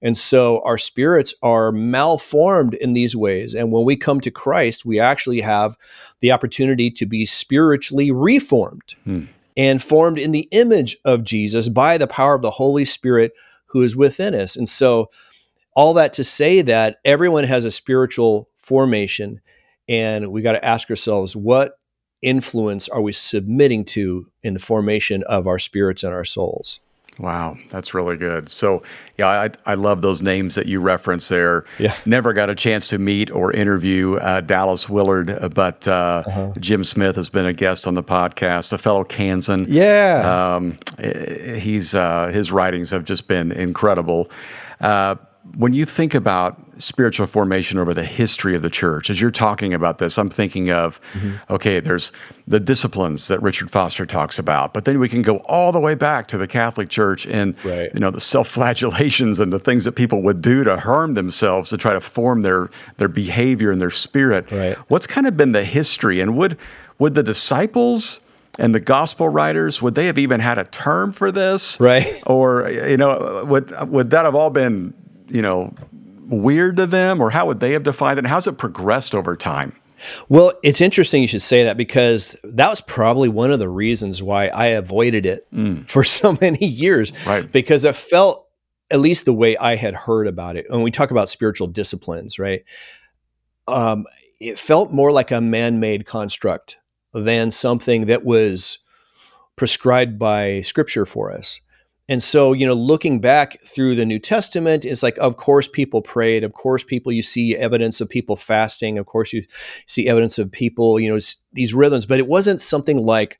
And 0.00 0.16
so 0.16 0.60
our 0.64 0.78
spirits 0.78 1.34
are 1.42 1.72
malformed 1.72 2.74
in 2.74 2.92
these 2.92 3.16
ways. 3.16 3.54
And 3.54 3.72
when 3.72 3.84
we 3.84 3.96
come 3.96 4.20
to 4.20 4.30
Christ, 4.30 4.84
we 4.84 5.00
actually 5.00 5.40
have 5.40 5.76
the 6.20 6.30
opportunity 6.30 6.90
to 6.92 7.06
be 7.06 7.26
spiritually 7.26 8.12
reformed 8.12 8.94
hmm. 9.02 9.24
and 9.56 9.82
formed 9.82 10.18
in 10.18 10.30
the 10.30 10.46
image 10.52 10.96
of 11.04 11.24
Jesus 11.24 11.68
by 11.68 11.98
the 11.98 12.06
power 12.06 12.34
of 12.34 12.42
the 12.42 12.50
Holy 12.52 12.84
Spirit 12.84 13.32
who 13.74 13.82
is 13.82 13.96
within 13.96 14.34
us. 14.34 14.56
And 14.56 14.68
so, 14.68 15.10
all 15.76 15.94
that 15.94 16.12
to 16.14 16.24
say 16.24 16.62
that 16.62 16.98
everyone 17.04 17.42
has 17.42 17.64
a 17.64 17.70
spiritual 17.70 18.48
formation, 18.56 19.40
and 19.88 20.30
we 20.30 20.40
got 20.40 20.52
to 20.52 20.64
ask 20.64 20.88
ourselves 20.88 21.34
what 21.34 21.78
influence 22.22 22.88
are 22.88 23.02
we 23.02 23.10
submitting 23.10 23.84
to 23.84 24.30
in 24.44 24.54
the 24.54 24.60
formation 24.60 25.24
of 25.24 25.48
our 25.48 25.58
spirits 25.58 26.04
and 26.04 26.14
our 26.14 26.24
souls? 26.24 26.78
Wow, 27.18 27.56
that's 27.70 27.94
really 27.94 28.16
good. 28.16 28.48
So, 28.48 28.82
yeah, 29.18 29.28
I, 29.28 29.50
I 29.66 29.74
love 29.74 30.02
those 30.02 30.20
names 30.20 30.56
that 30.56 30.66
you 30.66 30.80
reference 30.80 31.28
there. 31.28 31.64
Yeah. 31.78 31.96
Never 32.06 32.32
got 32.32 32.50
a 32.50 32.54
chance 32.56 32.88
to 32.88 32.98
meet 32.98 33.30
or 33.30 33.52
interview 33.52 34.16
uh, 34.16 34.40
Dallas 34.40 34.88
Willard, 34.88 35.30
uh, 35.30 35.48
but 35.48 35.86
uh, 35.86 36.24
uh-huh. 36.26 36.52
Jim 36.58 36.82
Smith 36.82 37.14
has 37.14 37.28
been 37.28 37.46
a 37.46 37.52
guest 37.52 37.86
on 37.86 37.94
the 37.94 38.02
podcast, 38.02 38.72
a 38.72 38.78
fellow 38.78 39.04
Kansan. 39.04 39.66
Yeah. 39.68 40.54
Um, 40.56 40.78
eh, 40.98 41.58
he's 41.58 41.94
uh, 41.94 42.28
his 42.32 42.50
writings 42.50 42.90
have 42.90 43.04
just 43.04 43.28
been 43.28 43.52
incredible. 43.52 44.28
When 45.56 45.72
you 45.72 45.84
think 45.84 46.14
about 46.14 46.60
spiritual 46.78 47.26
formation 47.26 47.78
over 47.78 47.94
the 47.94 48.04
history 48.04 48.56
of 48.56 48.62
the 48.62 48.70
church, 48.70 49.10
as 49.10 49.20
you're 49.20 49.30
talking 49.30 49.72
about 49.72 49.98
this, 49.98 50.18
I'm 50.18 50.30
thinking 50.30 50.70
of, 50.70 51.00
mm-hmm. 51.12 51.36
okay, 51.52 51.80
there's 51.80 52.12
the 52.46 52.60
disciplines 52.60 53.28
that 53.28 53.40
Richard 53.42 53.70
Foster 53.70 54.06
talks 54.06 54.38
about, 54.38 54.74
but 54.74 54.84
then 54.84 54.98
we 54.98 55.08
can 55.08 55.22
go 55.22 55.36
all 55.38 55.72
the 55.72 55.80
way 55.80 55.94
back 55.94 56.26
to 56.28 56.38
the 56.38 56.46
Catholic 56.46 56.88
Church 56.88 57.26
and 57.26 57.54
right. 57.64 57.90
you 57.94 58.00
know 58.00 58.10
the 58.10 58.20
self-flagellations 58.20 59.38
and 59.38 59.52
the 59.52 59.60
things 59.60 59.84
that 59.84 59.92
people 59.92 60.22
would 60.22 60.42
do 60.42 60.64
to 60.64 60.76
harm 60.76 61.14
themselves 61.14 61.70
to 61.70 61.76
try 61.76 61.92
to 61.92 62.00
form 62.00 62.40
their 62.40 62.70
their 62.96 63.08
behavior 63.08 63.70
and 63.70 63.80
their 63.80 63.90
spirit. 63.90 64.50
Right. 64.50 64.76
What's 64.88 65.06
kind 65.06 65.26
of 65.26 65.36
been 65.36 65.52
the 65.52 65.64
history, 65.64 66.20
and 66.20 66.36
would 66.36 66.58
would 66.98 67.14
the 67.14 67.22
disciples 67.22 68.20
and 68.58 68.74
the 68.74 68.80
gospel 68.80 69.28
writers 69.28 69.82
would 69.82 69.94
they 69.94 70.06
have 70.06 70.18
even 70.18 70.40
had 70.40 70.58
a 70.58 70.64
term 70.64 71.12
for 71.12 71.32
this 71.32 71.78
right 71.80 72.22
or 72.26 72.70
you 72.70 72.96
know 72.96 73.44
would 73.48 73.88
would 73.88 74.10
that 74.10 74.24
have 74.24 74.34
all 74.34 74.50
been 74.50 74.94
you 75.28 75.42
know, 75.42 75.74
weird 76.26 76.76
to 76.78 76.86
them, 76.86 77.20
or 77.20 77.30
how 77.30 77.46
would 77.46 77.60
they 77.60 77.72
have 77.72 77.82
defined 77.82 78.18
it? 78.18 78.20
And 78.20 78.28
how's 78.28 78.46
it 78.46 78.58
progressed 78.58 79.14
over 79.14 79.36
time? 79.36 79.74
Well, 80.28 80.52
it's 80.62 80.80
interesting 80.80 81.22
you 81.22 81.28
should 81.28 81.42
say 81.42 81.64
that 81.64 81.76
because 81.76 82.36
that 82.44 82.68
was 82.68 82.80
probably 82.80 83.28
one 83.28 83.50
of 83.50 83.58
the 83.58 83.68
reasons 83.68 84.22
why 84.22 84.48
I 84.48 84.66
avoided 84.66 85.26
it 85.26 85.46
mm. 85.52 85.88
for 85.88 86.04
so 86.04 86.36
many 86.40 86.66
years. 86.66 87.12
Right. 87.26 87.50
Because 87.50 87.84
it 87.84 87.96
felt, 87.96 88.48
at 88.90 89.00
least 89.00 89.24
the 89.24 89.32
way 89.32 89.56
I 89.56 89.76
had 89.76 89.94
heard 89.94 90.26
about 90.26 90.56
it, 90.56 90.66
when 90.68 90.82
we 90.82 90.90
talk 90.90 91.10
about 91.10 91.28
spiritual 91.28 91.68
disciplines, 91.68 92.38
right? 92.38 92.64
Um, 93.66 94.04
it 94.40 94.58
felt 94.58 94.92
more 94.92 95.10
like 95.10 95.30
a 95.30 95.40
man 95.40 95.80
made 95.80 96.06
construct 96.06 96.76
than 97.14 97.50
something 97.50 98.06
that 98.06 98.24
was 98.24 98.78
prescribed 99.56 100.18
by 100.18 100.60
scripture 100.60 101.06
for 101.06 101.32
us. 101.32 101.60
And 102.08 102.22
so, 102.22 102.52
you 102.52 102.66
know, 102.66 102.74
looking 102.74 103.20
back 103.20 103.64
through 103.66 103.94
the 103.94 104.04
New 104.04 104.18
Testament, 104.18 104.84
it's 104.84 105.02
like, 105.02 105.16
of 105.18 105.38
course, 105.38 105.68
people 105.68 106.02
prayed. 106.02 106.44
Of 106.44 106.52
course, 106.52 106.84
people, 106.84 107.12
you 107.12 107.22
see 107.22 107.56
evidence 107.56 108.00
of 108.00 108.10
people 108.10 108.36
fasting. 108.36 108.98
Of 108.98 109.06
course, 109.06 109.32
you 109.32 109.44
see 109.86 110.06
evidence 110.06 110.38
of 110.38 110.52
people, 110.52 111.00
you 111.00 111.08
know, 111.08 111.18
these 111.54 111.72
rhythms. 111.72 112.04
But 112.04 112.18
it 112.18 112.26
wasn't 112.26 112.60
something 112.60 113.06
like, 113.06 113.38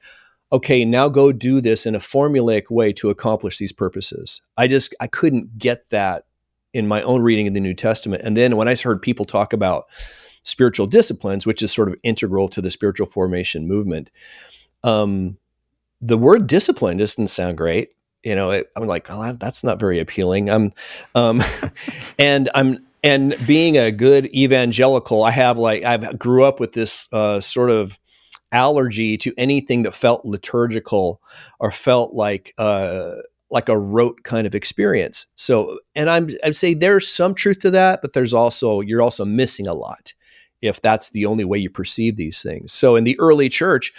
okay, 0.50 0.84
now 0.84 1.10
go 1.10 1.30
do 1.30 1.60
this 1.60 1.84
in 1.84 1.94
a 1.94 1.98
formulaic 2.00 2.70
way 2.70 2.92
to 2.94 3.10
accomplish 3.10 3.58
these 3.58 3.72
purposes. 3.72 4.40
I 4.56 4.66
just, 4.66 4.94
I 4.98 5.08
couldn't 5.08 5.58
get 5.58 5.90
that 5.90 6.24
in 6.72 6.88
my 6.88 7.02
own 7.02 7.20
reading 7.20 7.46
of 7.46 7.54
the 7.54 7.60
New 7.60 7.74
Testament. 7.74 8.22
And 8.24 8.34
then 8.34 8.56
when 8.56 8.68
I 8.68 8.76
heard 8.76 9.02
people 9.02 9.26
talk 9.26 9.52
about 9.52 9.84
spiritual 10.42 10.86
disciplines, 10.86 11.46
which 11.46 11.62
is 11.62 11.70
sort 11.70 11.88
of 11.88 11.96
integral 12.02 12.48
to 12.48 12.62
the 12.62 12.70
spiritual 12.70 13.06
formation 13.06 13.68
movement, 13.68 14.10
um, 14.82 15.36
the 16.00 16.18
word 16.18 16.46
discipline 16.46 16.96
doesn't 16.96 17.28
sound 17.28 17.58
great 17.58 17.90
you 18.24 18.34
know, 18.34 18.50
it, 18.50 18.70
I'm 18.74 18.86
like, 18.86 19.06
oh, 19.10 19.32
that's 19.34 19.62
not 19.62 19.78
very 19.78 20.00
appealing. 20.00 20.50
I'm, 20.50 20.72
um, 21.14 21.42
and 22.18 22.50
I'm, 22.54 22.84
and 23.02 23.36
being 23.46 23.76
a 23.76 23.92
good 23.92 24.26
evangelical, 24.34 25.22
I 25.22 25.30
have 25.30 25.58
like, 25.58 25.84
I 25.84 25.98
grew 26.14 26.44
up 26.44 26.58
with 26.58 26.72
this 26.72 27.06
uh, 27.12 27.38
sort 27.38 27.70
of 27.70 27.98
allergy 28.50 29.18
to 29.18 29.34
anything 29.36 29.82
that 29.82 29.92
felt 29.92 30.24
liturgical 30.24 31.20
or 31.60 31.70
felt 31.70 32.14
like, 32.14 32.54
uh, 32.56 33.16
like 33.50 33.68
a 33.68 33.78
rote 33.78 34.22
kind 34.22 34.46
of 34.46 34.54
experience. 34.54 35.26
So, 35.36 35.80
and 35.94 36.08
I'm, 36.08 36.30
I'd 36.42 36.56
say 36.56 36.72
there's 36.72 37.06
some 37.06 37.34
truth 37.34 37.58
to 37.60 37.70
that, 37.72 38.00
but 38.00 38.14
there's 38.14 38.32
also, 38.32 38.80
you're 38.80 39.02
also 39.02 39.24
missing 39.26 39.66
a 39.66 39.74
lot 39.74 40.14
if 40.62 40.80
that's 40.80 41.10
the 41.10 41.26
only 41.26 41.44
way 41.44 41.58
you 41.58 41.68
perceive 41.68 42.16
these 42.16 42.42
things. 42.42 42.72
So 42.72 42.96
in 42.96 43.04
the 43.04 43.18
early 43.20 43.50
church, 43.50 43.92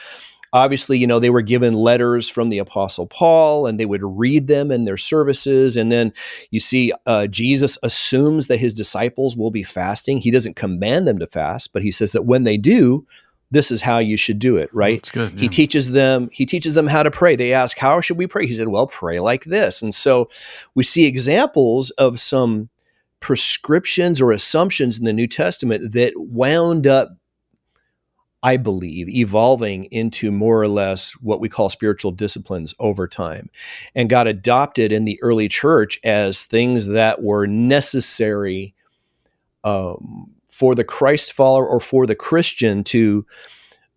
obviously, 0.56 0.98
you 0.98 1.06
know, 1.06 1.20
they 1.20 1.30
were 1.30 1.42
given 1.42 1.74
letters 1.74 2.30
from 2.30 2.48
the 2.48 2.60
Apostle 2.60 3.06
Paul 3.06 3.68
and 3.68 3.78
they 3.78 3.86
would 3.86 4.02
read 4.02 4.48
them 4.48 4.72
in 4.72 4.86
their 4.86 4.96
services. 4.96 5.76
And 5.76 5.92
then 5.92 6.14
you 6.50 6.62
see 6.62 6.94
uh, 7.06 7.28
Jesus 7.28 7.78
assumes 7.84 8.48
that 8.48 8.58
his 8.58 8.74
disciples 8.74 9.36
will 9.36 9.52
be 9.52 9.64
fasting. 9.64 10.20
He 10.20 10.32
doesn't 10.32 10.56
command 10.56 11.08
them 11.08 11.20
to 11.20 11.28
fast, 11.28 11.74
but 11.74 11.84
he 11.84 11.92
says 11.92 12.14
that 12.14 12.24
when 12.24 12.46
they 12.46 12.56
do, 12.56 13.06
this 13.52 13.70
is 13.70 13.82
how 13.82 14.00
you 14.00 14.18
should 14.18 14.40
do 14.40 14.58
it 14.58 14.74
right 14.74 15.04
That's 15.04 15.12
good, 15.12 15.34
yeah. 15.34 15.40
he 15.40 15.48
teaches 15.48 15.92
them 15.92 16.30
he 16.32 16.48
teaches 16.48 16.74
them 16.74 16.88
how 16.88 17.04
to 17.04 17.12
pray 17.12 17.36
they 17.36 17.54
ask 17.54 17.78
how 17.78 18.02
should 18.02 18.18
we 18.18 18.26
pray 18.26 18.48
he 18.48 18.54
said 18.56 18.70
well 18.70 18.88
pray 18.88 19.20
like 19.20 19.46
this 19.46 19.84
and 19.84 19.94
so 19.94 20.30
we 20.74 20.84
see 20.84 21.06
examples 21.06 21.92
of 21.92 22.20
some 22.20 22.70
prescriptions 23.20 24.20
or 24.20 24.32
assumptions 24.32 24.98
in 24.98 25.06
the 25.06 25.14
new 25.14 25.28
testament 25.28 25.92
that 25.92 26.14
wound 26.18 26.88
up 26.88 27.16
I 28.46 28.58
believe, 28.58 29.10
evolving 29.10 29.86
into 29.86 30.32
more 30.32 30.62
or 30.62 30.68
less 30.68 31.14
what 31.14 31.40
we 31.40 31.50
call 31.50 31.68
spiritual 31.68 32.12
disciplines 32.12 32.76
over 32.78 33.08
time 33.08 33.50
and 33.96 34.08
got 34.08 34.28
adopted 34.28 34.92
in 34.92 35.06
the 35.06 35.20
early 35.24 35.48
church 35.48 36.00
as 36.04 36.46
things 36.46 36.86
that 36.90 37.24
were 37.24 37.48
necessary 37.48 38.76
um, 39.64 40.30
for 40.48 40.76
the 40.76 40.84
Christ 40.84 41.34
follower 41.34 41.68
or 41.68 41.80
for 41.80 42.06
the 42.06 42.14
Christian 42.14 42.84
to 42.84 43.26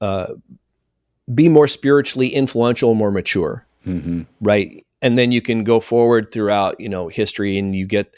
uh, 0.00 0.28
be 1.34 1.50
more 1.50 1.68
spiritually 1.68 2.28
influential, 2.28 2.94
more 2.94 3.10
mature, 3.10 3.66
mm-hmm. 3.86 4.22
right? 4.40 4.82
And 5.02 5.18
then 5.18 5.30
you 5.30 5.42
can 5.42 5.62
go 5.62 5.78
forward 5.78 6.32
throughout, 6.32 6.80
you 6.80 6.88
know, 6.88 7.08
history, 7.08 7.58
and 7.58 7.76
you 7.76 7.84
get 7.84 8.14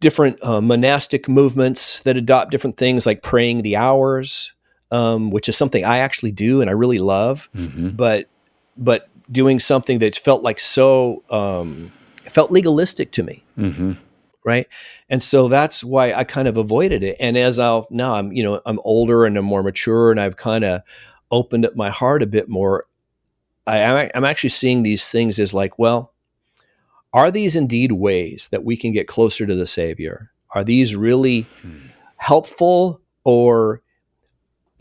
different 0.00 0.42
uh, 0.42 0.62
monastic 0.62 1.28
movements 1.28 2.00
that 2.00 2.16
adopt 2.16 2.50
different 2.50 2.78
things, 2.78 3.04
like 3.04 3.22
praying 3.22 3.60
the 3.60 3.76
hours, 3.76 4.53
um, 4.94 5.30
which 5.30 5.48
is 5.48 5.56
something 5.56 5.84
I 5.84 5.98
actually 5.98 6.30
do 6.30 6.60
and 6.60 6.70
I 6.70 6.72
really 6.72 7.00
love. 7.00 7.50
Mm-hmm. 7.56 7.90
But 7.90 8.28
but 8.76 9.08
doing 9.30 9.58
something 9.58 9.98
that 9.98 10.16
felt 10.16 10.42
like 10.42 10.60
so 10.60 11.24
um, 11.30 11.92
felt 12.26 12.52
legalistic 12.52 13.10
to 13.12 13.24
me. 13.24 13.44
Mm-hmm. 13.58 13.92
Right. 14.44 14.68
And 15.08 15.22
so 15.22 15.48
that's 15.48 15.82
why 15.82 16.12
I 16.12 16.22
kind 16.22 16.46
of 16.46 16.56
avoided 16.56 17.02
it. 17.02 17.16
And 17.18 17.36
as 17.36 17.58
I'll 17.58 17.88
now 17.90 18.14
I'm, 18.14 18.32
you 18.32 18.44
know, 18.44 18.60
I'm 18.66 18.78
older 18.84 19.24
and 19.24 19.36
I'm 19.36 19.44
more 19.44 19.62
mature 19.64 20.12
and 20.12 20.20
I've 20.20 20.36
kind 20.36 20.64
of 20.64 20.82
opened 21.30 21.66
up 21.66 21.74
my 21.74 21.90
heart 21.90 22.22
a 22.22 22.26
bit 22.26 22.48
more. 22.48 22.86
I, 23.66 24.10
I'm 24.14 24.24
actually 24.24 24.50
seeing 24.50 24.82
these 24.82 25.10
things 25.10 25.40
as 25.40 25.54
like, 25.54 25.78
well, 25.78 26.12
are 27.12 27.30
these 27.30 27.56
indeed 27.56 27.92
ways 27.92 28.48
that 28.50 28.64
we 28.64 28.76
can 28.76 28.92
get 28.92 29.08
closer 29.08 29.46
to 29.46 29.54
the 29.54 29.66
Savior? 29.66 30.30
Are 30.50 30.62
these 30.62 30.94
really 30.94 31.46
hmm. 31.62 31.86
helpful 32.18 33.00
or 33.24 33.80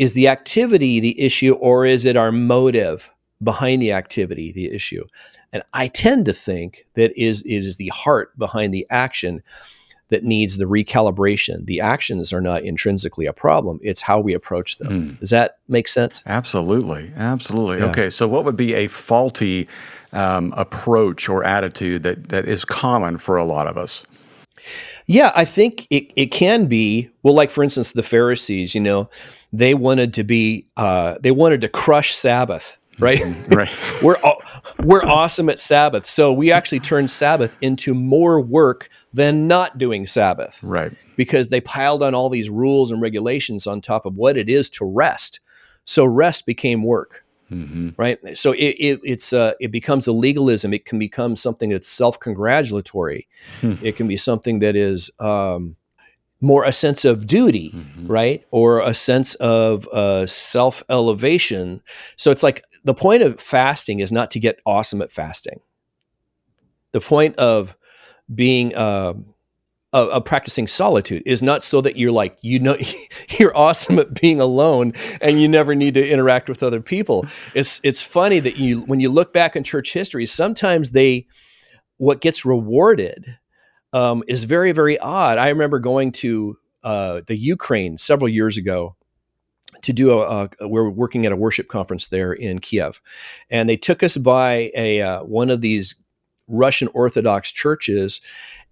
is 0.03 0.13
the 0.13 0.27
activity 0.27 0.99
the 0.99 1.19
issue 1.19 1.53
or 1.53 1.85
is 1.85 2.05
it 2.05 2.17
our 2.17 2.31
motive 2.31 3.09
behind 3.41 3.81
the 3.81 3.93
activity 3.93 4.51
the 4.51 4.69
issue? 4.69 5.05
And 5.53 5.63
i 5.73 5.87
tend 5.87 6.25
to 6.25 6.33
think 6.33 6.85
that 6.95 7.17
is 7.17 7.41
it 7.43 7.59
is 7.69 7.77
the 7.77 7.87
heart 7.89 8.37
behind 8.37 8.73
the 8.73 8.85
action 8.89 9.41
that 10.09 10.23
needs 10.23 10.57
the 10.57 10.65
recalibration. 10.65 11.65
The 11.65 11.79
actions 11.79 12.33
are 12.33 12.41
not 12.41 12.63
intrinsically 12.63 13.25
a 13.25 13.33
problem 13.33 13.79
it's 13.81 14.01
how 14.01 14.19
we 14.19 14.33
approach 14.33 14.77
them. 14.77 14.91
Mm. 14.91 15.19
does 15.19 15.29
that 15.29 15.57
make 15.69 15.87
sense? 15.87 16.21
Absolutely 16.25 17.11
absolutely. 17.15 17.77
Yeah. 17.77 17.89
okay 17.91 18.09
so 18.09 18.27
what 18.27 18.43
would 18.45 18.57
be 18.57 18.73
a 18.73 18.87
faulty 18.87 19.69
um, 20.11 20.53
approach 20.57 21.29
or 21.29 21.43
attitude 21.45 22.03
that 22.03 22.29
that 22.29 22.45
is 22.45 22.65
common 22.65 23.17
for 23.17 23.37
a 23.37 23.45
lot 23.45 23.67
of 23.67 23.77
us? 23.77 24.03
Yeah 25.07 25.31
i 25.35 25.45
think 25.45 25.87
it, 25.89 26.11
it 26.15 26.27
can 26.27 26.67
be 26.67 27.09
well 27.23 27.33
like 27.33 27.51
for 27.51 27.63
instance 27.63 27.93
the 27.93 28.03
pharisees 28.03 28.73
you 28.75 28.81
know 28.81 29.09
they 29.53 29.75
wanted 29.75 30.15
to 30.15 30.23
be 30.23 30.67
uh, 30.75 31.15
they 31.21 31.31
wanted 31.31 31.61
to 31.61 31.69
crush 31.69 32.13
Sabbath, 32.13 32.77
right? 32.99 33.19
Mm-hmm. 33.19 33.53
right. 33.55 33.69
we're 34.03 34.17
we're 34.79 35.05
awesome 35.05 35.47
at 35.47 35.59
Sabbath, 35.59 36.07
so 36.07 36.33
we 36.33 36.51
actually 36.51 36.79
turned 36.79 37.11
Sabbath 37.11 37.55
into 37.61 37.93
more 37.93 38.41
work 38.41 38.89
than 39.13 39.47
not 39.47 39.77
doing 39.77 40.07
Sabbath, 40.07 40.61
right? 40.63 40.91
Because 41.15 41.49
they 41.49 41.61
piled 41.61 42.01
on 42.01 42.15
all 42.15 42.29
these 42.29 42.49
rules 42.49 42.91
and 42.91 42.99
regulations 42.99 43.67
on 43.67 43.79
top 43.79 44.05
of 44.05 44.17
what 44.17 44.35
it 44.35 44.49
is 44.49 44.69
to 44.71 44.85
rest. 44.85 45.39
So 45.85 46.03
rest 46.03 46.45
became 46.45 46.83
work. 46.83 47.23
Mm-hmm. 47.51 47.89
Right, 47.97 48.17
so 48.35 48.53
it, 48.53 48.75
it 48.79 48.99
it's 49.03 49.31
uh, 49.31 49.53
it 49.59 49.69
becomes 49.69 50.07
a 50.07 50.11
legalism. 50.11 50.73
It 50.73 50.85
can 50.85 50.97
become 50.97 51.35
something 51.35 51.69
that's 51.69 51.87
self 51.87 52.19
congratulatory. 52.19 53.27
Hmm. 53.61 53.73
It 53.83 53.95
can 53.95 54.07
be 54.07 54.17
something 54.17 54.57
that 54.59 54.75
is 54.75 55.11
um, 55.19 55.75
more 56.43 56.65
a 56.65 56.73
sense 56.73 57.05
of 57.05 57.27
duty, 57.27 57.73
mm-hmm. 58.03 58.11
right? 58.11 58.45
Or 58.51 58.81
a 58.81 58.93
sense 58.93 59.35
of 59.35 59.87
uh, 59.89 60.25
self 60.25 60.83
elevation. 60.89 61.81
So 62.17 62.31
it's 62.31 62.43
like 62.43 62.63
the 62.83 62.93
point 62.93 63.23
of 63.23 63.39
fasting 63.39 63.99
is 63.99 64.11
not 64.11 64.31
to 64.31 64.39
get 64.39 64.59
awesome 64.65 65.01
at 65.01 65.11
fasting. 65.11 65.59
The 66.91 67.01
point 67.01 67.35
of 67.37 67.75
being 68.33 68.75
uh, 68.75 69.13
practicing 70.21 70.67
solitude 70.67 71.23
is 71.25 71.43
not 71.43 71.61
so 71.63 71.81
that 71.81 71.97
you're 71.97 72.11
like 72.11 72.37
you 72.41 72.59
know 72.59 72.77
you're 73.39 73.55
awesome 73.55 73.99
at 73.99 74.19
being 74.19 74.39
alone 74.39 74.93
and 75.21 75.41
you 75.41 75.47
never 75.47 75.75
need 75.75 75.93
to 75.95 76.07
interact 76.07 76.49
with 76.49 76.63
other 76.63 76.81
people. 76.81 77.25
It's 77.53 77.79
it's 77.83 78.01
funny 78.01 78.39
that 78.39 78.57
you 78.57 78.81
when 78.81 78.99
you 78.99 79.09
look 79.09 79.33
back 79.33 79.55
in 79.55 79.63
church 79.63 79.93
history, 79.93 80.25
sometimes 80.25 80.91
they 80.91 81.27
what 81.97 82.21
gets 82.21 82.45
rewarded 82.45 83.37
um, 83.93 84.23
is 84.27 84.43
very, 84.43 84.71
very 84.71 84.97
odd. 84.99 85.37
I 85.37 85.49
remember 85.49 85.79
going 85.79 86.11
to 86.13 86.57
uh, 86.83 87.21
the 87.27 87.37
Ukraine 87.37 87.97
several 87.97 88.29
years 88.29 88.57
ago 88.57 88.95
to 89.81 89.93
do 89.93 90.19
a, 90.19 90.49
a, 90.59 90.67
we 90.67 90.79
are 90.79 90.89
working 90.89 91.25
at 91.25 91.31
a 91.31 91.35
worship 91.35 91.67
conference 91.67 92.07
there 92.07 92.33
in 92.33 92.59
Kiev, 92.59 93.01
and 93.49 93.69
they 93.69 93.77
took 93.77 94.03
us 94.03 94.17
by 94.17 94.71
a 94.75 95.01
uh, 95.01 95.23
one 95.23 95.49
of 95.49 95.61
these 95.61 95.95
Russian 96.47 96.89
Orthodox 96.93 97.51
churches, 97.51 98.21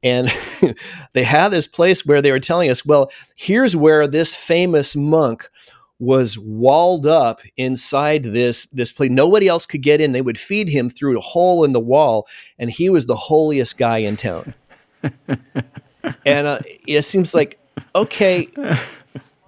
and 0.03 0.31
they 1.13 1.23
had 1.23 1.49
this 1.49 1.67
place 1.67 2.05
where 2.05 2.21
they 2.21 2.31
were 2.31 2.39
telling 2.39 2.69
us, 2.69 2.85
well, 2.85 3.11
here's 3.35 3.75
where 3.75 4.07
this 4.07 4.35
famous 4.35 4.95
monk 4.95 5.49
was 5.99 6.37
walled 6.37 7.05
up 7.05 7.41
inside 7.57 8.23
this 8.23 8.65
this 8.67 8.91
place. 8.91 9.09
Nobody 9.09 9.47
else 9.47 9.65
could 9.65 9.83
get 9.83 10.01
in. 10.01 10.11
They 10.11 10.21
would 10.21 10.39
feed 10.39 10.69
him 10.69 10.89
through 10.89 11.17
a 11.17 11.21
hole 11.21 11.63
in 11.63 11.73
the 11.73 11.79
wall, 11.79 12.27
and 12.57 12.69
he 12.69 12.89
was 12.89 13.05
the 13.05 13.15
holiest 13.15 13.77
guy 13.77 13.99
in 13.99 14.17
town 14.17 14.53
and 16.25 16.47
uh, 16.47 16.59
it 16.87 17.03
seems 17.03 17.33
like 17.33 17.59
okay 17.95 18.47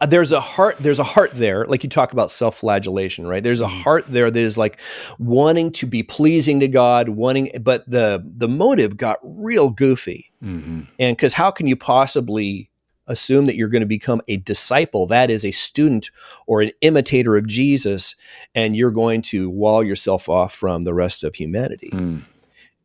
there's 0.08 0.32
a 0.32 0.40
heart 0.40 0.78
there's 0.80 1.00
a 1.00 1.04
heart 1.04 1.32
there 1.34 1.66
like 1.66 1.84
you 1.84 1.90
talk 1.90 2.14
about 2.14 2.30
self-flagellation 2.30 3.26
right 3.26 3.44
there's 3.44 3.62
a 3.62 3.66
mm-hmm. 3.66 3.82
heart 3.82 4.06
there 4.08 4.30
that 4.30 4.40
is 4.40 4.58
like 4.58 4.80
wanting 5.18 5.72
to 5.72 5.86
be 5.86 6.04
pleasing 6.04 6.60
to 6.60 6.68
god 6.68 7.10
wanting 7.10 7.50
but 7.62 7.90
the 7.90 8.24
the 8.38 8.48
motive 8.48 8.98
got 8.98 9.20
real 9.24 9.70
goofy 9.70 10.32
mm-hmm. 10.44 10.82
and 11.00 11.18
because 11.18 11.34
how 11.34 11.50
can 11.50 11.68
you 11.68 11.76
possibly 11.76 12.70
assume 13.08 13.46
that 13.48 13.56
you're 13.56 13.70
going 13.70 13.82
to 13.82 13.86
become 13.86 14.22
a 14.28 14.38
disciple, 14.38 15.06
that 15.08 15.30
is, 15.30 15.44
a 15.44 15.52
student 15.52 16.10
or 16.48 16.62
an 16.62 16.72
imitator 16.82 17.36
of 17.36 17.48
Jesus, 17.48 18.16
and 18.56 18.76
you're 18.76 18.92
going 18.92 19.22
to 19.22 19.50
wall 19.50 19.84
yourself 19.84 20.30
off 20.30 20.54
from 20.54 20.84
the 20.84 20.94
rest 20.94 21.24
of 21.24 21.36
humanity. 21.36 21.90
Mm. 21.92 22.24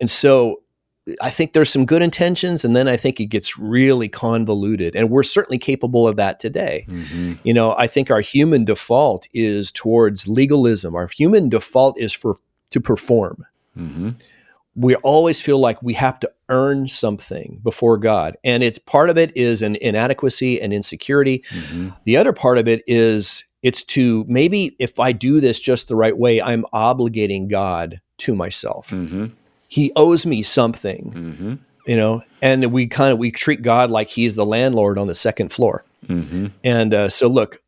And 0.01 0.11
so 0.11 0.63
I 1.21 1.31
think 1.31 1.53
there's 1.53 1.71
some 1.71 1.87
good 1.87 2.03
intentions, 2.03 2.65
and 2.65 2.75
then 2.77 2.89
I 2.89 2.97
think 2.97 3.21
it 3.21 3.27
gets 3.27 3.59
really 3.59 4.09
convoluted. 4.09 4.95
And 4.97 5.11
we're 5.11 5.23
certainly 5.23 5.59
capable 5.59 6.07
of 6.07 6.17
that 6.17 6.41
today. 6.41 6.87
hmm 6.89 7.33
You 7.43 7.55
know, 7.55 7.75
I 7.79 7.87
think 7.87 8.11
our 8.11 8.21
human 8.21 8.65
default 8.65 9.27
is 9.33 9.71
towards 9.71 10.29
legalism. 10.29 10.95
Our 10.95 11.09
human 11.09 11.49
default 11.49 11.99
is 11.99 12.13
for 12.13 12.37
to 12.71 12.81
perform. 12.81 13.47
hmm 13.75 14.11
We 14.75 14.95
always 14.97 15.41
feel 15.41 15.59
like 15.59 15.83
we 15.83 15.95
have 15.95 16.21
to 16.21 16.31
earn 16.49 16.89
something 16.89 17.61
before 17.63 17.99
God. 17.99 18.37
And 18.45 18.63
it's 18.63 18.79
part 18.79 19.11
of 19.11 19.19
it 19.19 19.37
is 19.37 19.63
an 19.63 19.77
inadequacy 19.81 20.61
and 20.61 20.73
insecurity. 20.73 21.45
hmm 21.51 21.89
The 22.05 22.17
other 22.17 22.33
part 22.33 22.59
of 22.59 22.69
it 22.69 22.83
is 22.87 23.45
it's 23.63 23.83
to 23.83 24.25
maybe 24.29 24.77
if 24.79 25.01
I 25.01 25.13
do 25.13 25.41
this 25.41 25.59
just 25.59 25.89
the 25.89 25.97
right 25.97 26.17
way, 26.17 26.41
I'm 26.41 26.65
obligating 26.73 27.49
God 27.51 28.01
to 28.19 28.35
myself. 28.35 28.91
hmm 28.91 29.27
He 29.69 29.93
owes 29.97 30.25
me 30.27 30.43
something, 30.43 31.13
hmm 31.13 31.55
you 31.87 31.97
know, 31.97 32.23
and 32.43 32.71
we 32.71 32.87
kind 32.87 33.13
of 33.13 33.19
we 33.19 33.31
treat 33.31 33.63
God 33.63 33.91
like 33.91 34.11
he's 34.11 34.35
the 34.35 34.45
landlord 34.45 34.99
on 34.99 35.07
the 35.07 35.15
second 35.15 35.51
floor. 35.53 35.85
hmm 36.07 36.47
And 36.65 36.93
uh, 36.93 37.09
so, 37.09 37.29
look, 37.29 37.63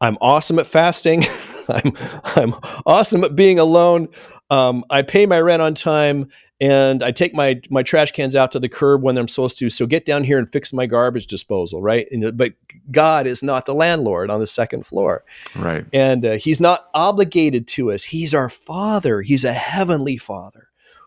I'm 0.00 0.18
awesome 0.20 0.58
at 0.58 0.66
fasting. 0.66 1.22
I'm 1.68 1.92
I'm 2.24 2.54
awesome 2.84 3.22
at 3.24 3.36
being 3.36 3.58
alone. 3.60 4.08
Um, 4.50 4.84
I 4.90 5.02
pay 5.02 5.24
my 5.26 5.40
rent 5.40 5.62
on 5.62 5.74
time, 5.74 6.28
and 6.60 7.02
I 7.02 7.10
take 7.12 7.32
my 7.32 7.60
my 7.70 7.82
trash 7.84 8.10
cans 8.12 8.34
out 8.36 8.52
to 8.52 8.58
the 8.58 8.68
curb 8.68 9.02
when 9.02 9.16
I'm 9.16 9.28
supposed 9.28 9.58
to. 9.60 9.70
So 9.70 9.86
get 9.86 10.04
down 10.04 10.24
here 10.24 10.38
and 10.38 10.50
fix 10.50 10.72
my 10.72 10.86
garbage 10.86 11.26
disposal, 11.28 11.80
right? 11.80 12.06
And, 12.10 12.36
but 12.36 12.52
God 12.90 13.26
is 13.26 13.42
not 13.42 13.66
the 13.66 13.74
landlord 13.74 14.30
on 14.30 14.40
the 14.40 14.46
second 14.46 14.84
floor, 14.84 15.24
Right. 15.56 15.86
and 15.92 16.26
uh, 16.26 16.32
He's 16.32 16.60
not 16.60 16.88
obligated 16.92 17.66
to 17.68 17.92
us. 17.92 18.02
He's 18.04 18.34
our 18.34 18.50
Father. 18.50 19.22
He's 19.22 19.44
a 19.44 19.52
heavenly 19.54 20.16
Father 20.18 20.63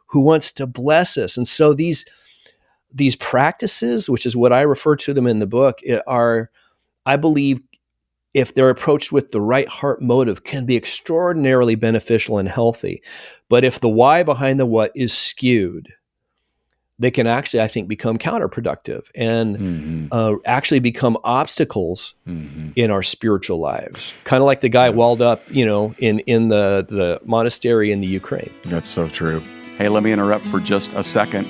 who 0.08 0.22
wants 0.22 0.52
to 0.54 0.68
bless 0.68 1.18
us. 1.18 1.38
And 1.38 1.48
so 1.48 1.74
these 1.74 2.06
these 2.94 3.16
practices, 3.16 4.10
which 4.10 4.26
is 4.26 4.36
what 4.36 4.54
I 4.54 4.62
refer 4.62 4.96
to 4.96 5.14
them 5.14 5.28
in 5.28 5.40
the 5.40 5.48
book, 5.48 5.80
are, 6.08 6.50
I 7.06 7.18
believe, 7.18 7.60
if 8.34 8.54
they're 8.54 8.70
approached 8.70 9.12
with 9.12 9.32
the 9.32 9.42
right 9.42 9.68
heart 9.68 10.02
motive, 10.02 10.44
can 10.44 10.66
be 10.66 10.78
extraordinarily 10.78 11.76
beneficial 11.76 12.38
and 12.38 12.48
healthy. 12.48 13.02
But 13.50 13.64
if 13.64 13.80
the 13.80 13.90
why 13.90 14.24
behind 14.24 14.60
the 14.60 14.66
what 14.66 14.92
is 14.96 15.14
skewed, 15.14 15.94
they 17.00 17.12
can 17.12 17.28
actually, 17.28 17.62
I 17.62 17.68
think, 17.68 17.88
become 17.88 18.18
counterproductive 18.18 19.06
and 19.16 19.58
hmm 19.58 20.08
uh, 20.10 20.36
actually 20.46 20.80
become 20.80 21.18
obstacles 21.26 22.16
hmm 22.26 22.70
in 22.76 22.92
our 22.92 23.04
spiritual 23.04 23.60
lives. 23.60 24.14
Kind 24.24 24.42
of 24.42 24.46
like 24.46 24.62
the 24.62 24.70
guy 24.70 24.90
walled 24.90 25.22
up, 25.22 25.44
you 25.50 25.66
know, 25.66 25.94
in 25.98 26.20
in 26.20 26.48
the 26.48 26.86
the 26.88 27.20
monastery 27.26 27.92
in 27.92 28.02
the 28.02 28.08
Ukraine. 28.08 28.52
That's 28.66 28.88
so 28.88 29.08
true. 29.08 29.42
Hey, 29.78 29.90
let 29.90 30.02
me 30.02 30.12
interrupt 30.12 30.44
for 30.46 30.60
just 30.60 30.94
a 30.94 31.04
second. 31.04 31.48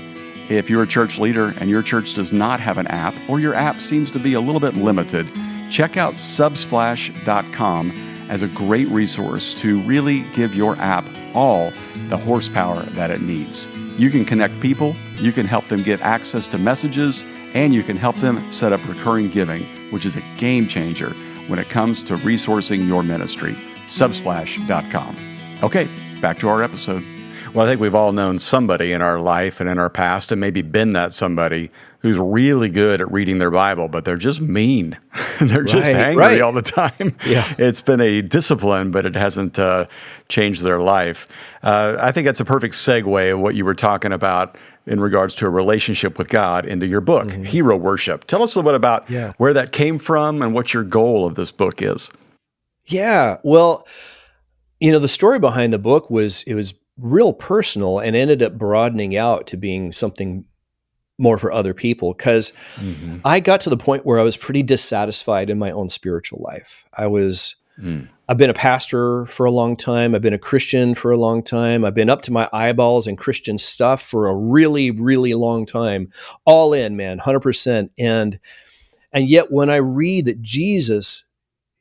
If 0.49 0.69
you're 0.69 0.83
a 0.83 0.87
church 0.87 1.17
leader 1.17 1.53
and 1.61 1.69
your 1.69 1.81
church 1.81 2.13
does 2.13 2.33
not 2.33 2.59
have 2.59 2.77
an 2.77 2.87
app 2.87 3.13
or 3.29 3.39
your 3.39 3.53
app 3.53 3.79
seems 3.79 4.11
to 4.11 4.19
be 4.19 4.33
a 4.33 4.41
little 4.41 4.59
bit 4.59 4.75
limited, 4.75 5.25
check 5.71 5.95
out 5.95 6.15
subsplash.com 6.15 7.91
as 8.29 8.41
a 8.41 8.47
great 8.49 8.89
resource 8.89 9.53
to 9.53 9.77
really 9.83 10.21
give 10.33 10.53
your 10.55 10.75
app 10.75 11.05
all 11.33 11.71
the 12.09 12.17
horsepower 12.17 12.81
that 12.81 13.11
it 13.11 13.21
needs. 13.21 13.67
You 13.97 14.09
can 14.09 14.25
connect 14.25 14.59
people, 14.59 14.93
you 15.15 15.31
can 15.31 15.45
help 15.45 15.65
them 15.65 15.81
get 15.81 16.01
access 16.01 16.49
to 16.49 16.57
messages, 16.57 17.23
and 17.53 17.73
you 17.73 17.81
can 17.81 17.95
help 17.95 18.17
them 18.17 18.51
set 18.51 18.73
up 18.73 18.85
recurring 18.89 19.29
giving, 19.29 19.63
which 19.91 20.05
is 20.05 20.17
a 20.17 20.23
game 20.37 20.67
changer 20.67 21.11
when 21.47 21.59
it 21.59 21.69
comes 21.69 22.03
to 22.03 22.17
resourcing 22.17 22.87
your 22.87 23.03
ministry. 23.03 23.53
Subsplash.com. 23.87 25.15
Okay, 25.63 25.87
back 26.21 26.37
to 26.39 26.49
our 26.49 26.61
episode. 26.61 27.03
Well, 27.53 27.65
I 27.65 27.69
think 27.69 27.81
we've 27.81 27.95
all 27.95 28.11
known 28.11 28.39
somebody 28.39 28.91
in 28.91 29.01
our 29.01 29.19
life 29.19 29.59
and 29.59 29.69
in 29.69 29.79
our 29.79 29.89
past, 29.89 30.31
and 30.31 30.39
maybe 30.41 30.61
been 30.61 30.93
that 30.93 31.13
somebody 31.13 31.71
who's 31.99 32.17
really 32.19 32.69
good 32.69 33.01
at 33.01 33.11
reading 33.11 33.39
their 33.39 33.49
Bible, 33.49 33.87
but 33.87 34.05
they're 34.05 34.17
just 34.17 34.39
mean. 34.39 34.97
they're 35.41 35.63
just 35.63 35.89
angry 35.89 36.15
right. 36.23 36.41
all 36.41 36.53
the 36.53 36.61
time. 36.61 37.15
Yeah. 37.25 37.51
It's 37.57 37.81
been 37.81 37.99
a 38.01 38.21
discipline, 38.21 38.91
but 38.91 39.05
it 39.05 39.15
hasn't 39.15 39.57
uh, 39.57 39.87
changed 40.29 40.63
their 40.63 40.79
life. 40.79 41.27
Uh, 41.63 41.97
I 41.99 42.11
think 42.11 42.25
that's 42.25 42.39
a 42.39 42.45
perfect 42.45 42.75
segue 42.75 43.33
of 43.33 43.39
what 43.39 43.55
you 43.55 43.65
were 43.65 43.73
talking 43.73 44.11
about 44.11 44.57
in 44.85 44.99
regards 44.99 45.33
to 45.35 45.47
a 45.47 45.49
relationship 45.49 46.17
with 46.17 46.29
God 46.29 46.65
into 46.65 46.85
your 46.85 47.01
book, 47.01 47.31
Hero 47.31 47.75
Worship. 47.75 48.25
Tell 48.25 48.43
us 48.43 48.55
a 48.55 48.59
little 48.59 48.71
bit 48.71 48.75
about 48.75 49.05
Mm-hmm. 49.05 49.13
Yeah. 49.13 49.33
where 49.37 49.53
that 49.53 49.71
came 49.71 49.97
from 49.99 50.41
and 50.41 50.53
what 50.53 50.73
your 50.73 50.83
goal 50.83 51.25
of 51.25 51.35
this 51.35 51.51
book 51.51 51.81
is. 51.81 52.11
Yeah. 52.85 53.37
Well, 53.43 53.85
you 54.79 54.91
know, 54.91 54.99
the 54.99 55.09
story 55.09 55.39
behind 55.39 55.73
the 55.73 55.79
book 55.79 56.09
was 56.09 56.43
it 56.43 56.53
was 56.53 56.75
real 56.97 57.33
personal 57.33 57.99
and 57.99 58.15
ended 58.15 58.41
up 58.41 58.57
broadening 58.57 59.15
out 59.15 59.47
to 59.47 59.57
being 59.57 59.91
something 59.91 60.45
more 61.19 61.37
for 61.37 61.51
other 61.51 61.73
people 61.73 62.13
because 62.13 62.53
I 63.25 63.39
got 63.39 63.61
to 63.61 63.69
the 63.69 63.77
point 63.77 64.05
where 64.05 64.19
I 64.19 64.23
was 64.23 64.37
pretty 64.37 64.61
dissatisfied 64.61 65.49
in 65.49 65.57
my 65.57 65.71
own 65.71 65.89
spiritual 65.89 66.41
life. 66.41 66.85
I 66.93 67.07
was 67.07 67.55
Mm. 67.79 68.07
I've 68.27 68.37
been 68.37 68.49
a 68.49 68.55
pastor 68.55 69.25
for 69.27 69.45
a 69.45 69.51
long 69.51 69.77
time. 69.77 70.13
I've 70.15 70.21
been 70.21 70.33
a 70.33 70.39
Christian 70.39 70.95
for 70.95 71.11
a 71.11 71.17
long 71.17 71.43
time. 71.43 71.85
I've 71.85 71.93
been 71.93 72.09
up 72.09 72.23
to 72.23 72.33
my 72.33 72.49
eyeballs 72.51 73.07
in 73.07 73.15
Christian 73.15 73.57
stuff 73.57 74.01
for 74.01 74.27
a 74.27 74.35
really, 74.35 74.91
really 74.91 75.33
long 75.33 75.65
time. 75.65 76.09
All 76.43 76.73
in, 76.73 76.97
man, 76.97 77.19
100%. 77.19 77.89
And 77.97 78.39
and 79.13 79.29
yet 79.29 79.51
when 79.51 79.69
I 79.69 79.77
read 79.77 80.25
that 80.25 80.41
Jesus 80.41 81.23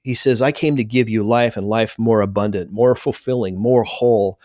he 0.03 0.15
says, 0.15 0.41
I 0.41 0.53
came 0.53 0.77
to 0.77 0.85
give 0.85 1.09
you 1.09 1.25
life 1.25 1.57
and 1.57 1.67
life 1.67 1.99
more 1.99 2.21
abundant, 2.21 2.71
more 2.71 2.95
fulfilling, 2.95 3.59
more 3.59 3.83
whole. 3.83 4.39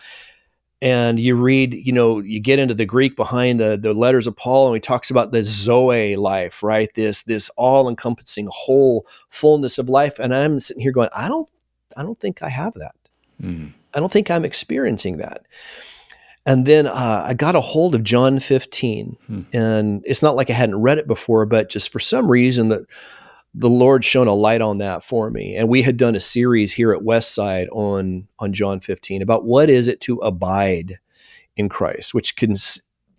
And 0.82 1.18
you 1.20 1.36
read, 1.36 1.72
you 1.74 1.92
know, 1.92 2.18
you 2.18 2.40
get 2.40 2.58
into 2.58 2.74
the 2.74 2.84
Greek 2.84 3.14
behind 3.16 3.60
the, 3.60 3.78
the 3.80 3.94
letters 3.94 4.26
of 4.26 4.36
Paul, 4.36 4.66
and 4.66 4.74
he 4.76 4.80
talks 4.80 5.10
about 5.10 5.30
the 5.30 5.44
Zoe 5.44 6.16
life, 6.16 6.62
right? 6.62 6.92
This 6.94 7.22
this 7.22 7.48
all 7.50 7.88
encompassing 7.88 8.48
whole 8.50 9.06
fullness 9.30 9.78
of 9.78 9.88
life. 9.88 10.18
And 10.18 10.34
I'm 10.34 10.58
sitting 10.58 10.82
here 10.82 10.90
going, 10.90 11.08
I 11.16 11.28
don't, 11.28 11.48
I 11.96 12.02
don't 12.02 12.18
think 12.18 12.42
I 12.42 12.48
have 12.48 12.74
that. 12.74 12.96
Mm. 13.40 13.72
I 13.94 14.00
don't 14.00 14.10
think 14.10 14.28
I'm 14.30 14.44
experiencing 14.44 15.18
that. 15.18 15.46
And 16.44 16.66
then 16.66 16.88
uh, 16.88 17.24
I 17.28 17.34
got 17.34 17.54
a 17.54 17.60
hold 17.60 17.94
of 17.94 18.02
John 18.02 18.40
15, 18.40 19.16
Hmm. 19.28 19.40
and 19.52 20.02
it's 20.04 20.22
not 20.22 20.34
like 20.34 20.50
I 20.50 20.54
hadn't 20.54 20.80
read 20.80 20.98
it 20.98 21.06
before, 21.06 21.46
but 21.46 21.68
just 21.68 21.92
for 21.92 22.00
some 22.00 22.28
reason 22.28 22.68
that 22.70 22.80
the 23.54 23.68
Lord 23.68 24.04
shone 24.04 24.28
a 24.28 24.34
light 24.34 24.60
on 24.62 24.78
that 24.78 25.04
for 25.04 25.30
me. 25.30 25.56
And 25.56 25.68
we 25.68 25.82
had 25.82 25.96
done 25.96 26.16
a 26.16 26.20
series 26.20 26.72
here 26.72 26.92
at 26.92 27.02
Westside 27.02 27.68
on 27.70 28.28
on 28.38 28.52
John 28.52 28.80
15 28.80 29.20
about 29.22 29.44
what 29.44 29.68
is 29.68 29.88
it 29.88 30.00
to 30.02 30.16
abide 30.18 30.98
in 31.56 31.68
Christ, 31.68 32.14
which 32.14 32.34
can 32.36 32.52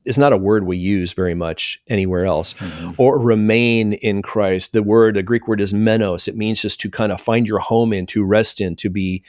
is 0.06 0.18
not 0.18 0.34
a 0.34 0.38
word 0.38 0.66
we 0.66 0.76
use 0.76 1.14
very 1.14 1.34
much 1.36 1.82
anywhere 1.88 2.26
else 2.26 2.56
Mhm. 2.56 2.96
or 2.98 3.18
remain 3.20 3.94
in 3.94 4.22
Christ. 4.22 4.74
The 4.74 4.84
word, 4.84 5.16
the 5.16 5.24
Greek 5.24 5.48
word 5.48 5.62
is 5.62 5.72
menos. 5.74 6.28
It 6.28 6.36
means 6.36 6.62
just 6.62 6.82
to 6.82 6.90
kind 6.90 7.12
of 7.14 7.22
find 7.22 7.48
your 7.48 7.60
home 7.60 7.94
in, 7.94 8.06
to 8.08 8.24
rest 8.26 8.60
in, 8.60 8.76
to 8.78 8.90
be 8.90 9.24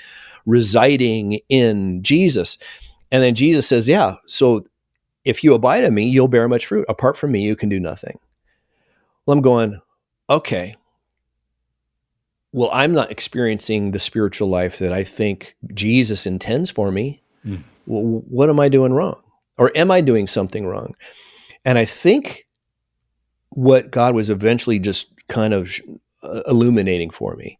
residing 0.47 1.41
in 1.49 2.03
Jesus. 2.03 2.59
And 3.13 3.23
then 3.23 3.35
Jesus 3.35 3.69
says, 3.69 3.89
Yeah, 3.89 4.17
so 4.27 4.65
if 5.25 5.45
you 5.45 5.55
abide 5.55 5.85
in 5.85 5.95
me, 5.95 6.09
you'll 6.09 6.29
bear 6.29 6.49
much 6.49 6.67
fruit. 6.67 6.87
Apart 6.89 7.17
from 7.17 7.31
me, 7.33 7.43
you 7.43 7.55
can 7.57 7.69
do 7.69 7.79
nothing. 7.79 8.19
Well, 9.27 9.37
I'm 9.37 9.43
going, 9.43 9.81
okay. 10.29 10.77
Well, 12.55 12.71
I'm 12.73 12.93
not 12.93 13.11
experiencing 13.11 13.91
the 13.91 13.99
spiritual 13.99 14.49
life 14.49 14.79
that 14.79 14.93
I 14.93 15.03
think 15.03 15.57
Jesus 15.75 16.25
intends 16.25 16.71
for 16.71 16.93
me. 16.93 17.21
Mm. 17.45 17.65
Well, 17.87 18.23
what 18.29 18.49
am 18.49 18.61
I 18.61 18.69
doing 18.69 18.93
wrong? 18.93 19.17
Or 19.59 19.73
am 19.77 19.91
I 19.91 20.01
doing 20.01 20.29
something 20.29 20.65
wrong? 20.65 20.95
And 21.65 21.79
I 21.79 21.85
think 21.85 22.47
what 23.51 23.91
God 23.91 24.15
was 24.15 24.31
eventually 24.31 24.79
just 24.79 25.13
kind 25.27 25.53
of 25.53 25.81
uh, 26.23 26.43
illuminating 26.47 27.11
for 27.11 27.35
me 27.35 27.59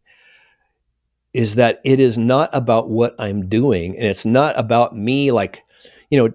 is 1.33 1.55
that 1.55 1.81
it 1.83 1.99
is 1.99 2.17
not 2.17 2.49
about 2.53 2.89
what 2.89 3.15
I'm 3.19 3.49
doing 3.49 3.97
and 3.97 4.05
it's 4.05 4.25
not 4.25 4.57
about 4.57 4.95
me 4.95 5.31
like 5.31 5.61
you 6.09 6.17
know 6.17 6.31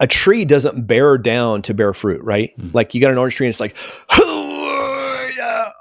a 0.00 0.06
tree 0.06 0.44
doesn't 0.46 0.86
bear 0.86 1.18
down 1.18 1.60
to 1.62 1.74
bear 1.74 1.92
fruit 1.92 2.22
right 2.24 2.56
Mm. 2.58 2.72
like 2.72 2.94
you 2.94 3.00
got 3.00 3.10
an 3.10 3.18
orange 3.18 3.34
tree 3.36 3.46
and 3.46 3.52
it's 3.52 3.60
like 3.60 3.76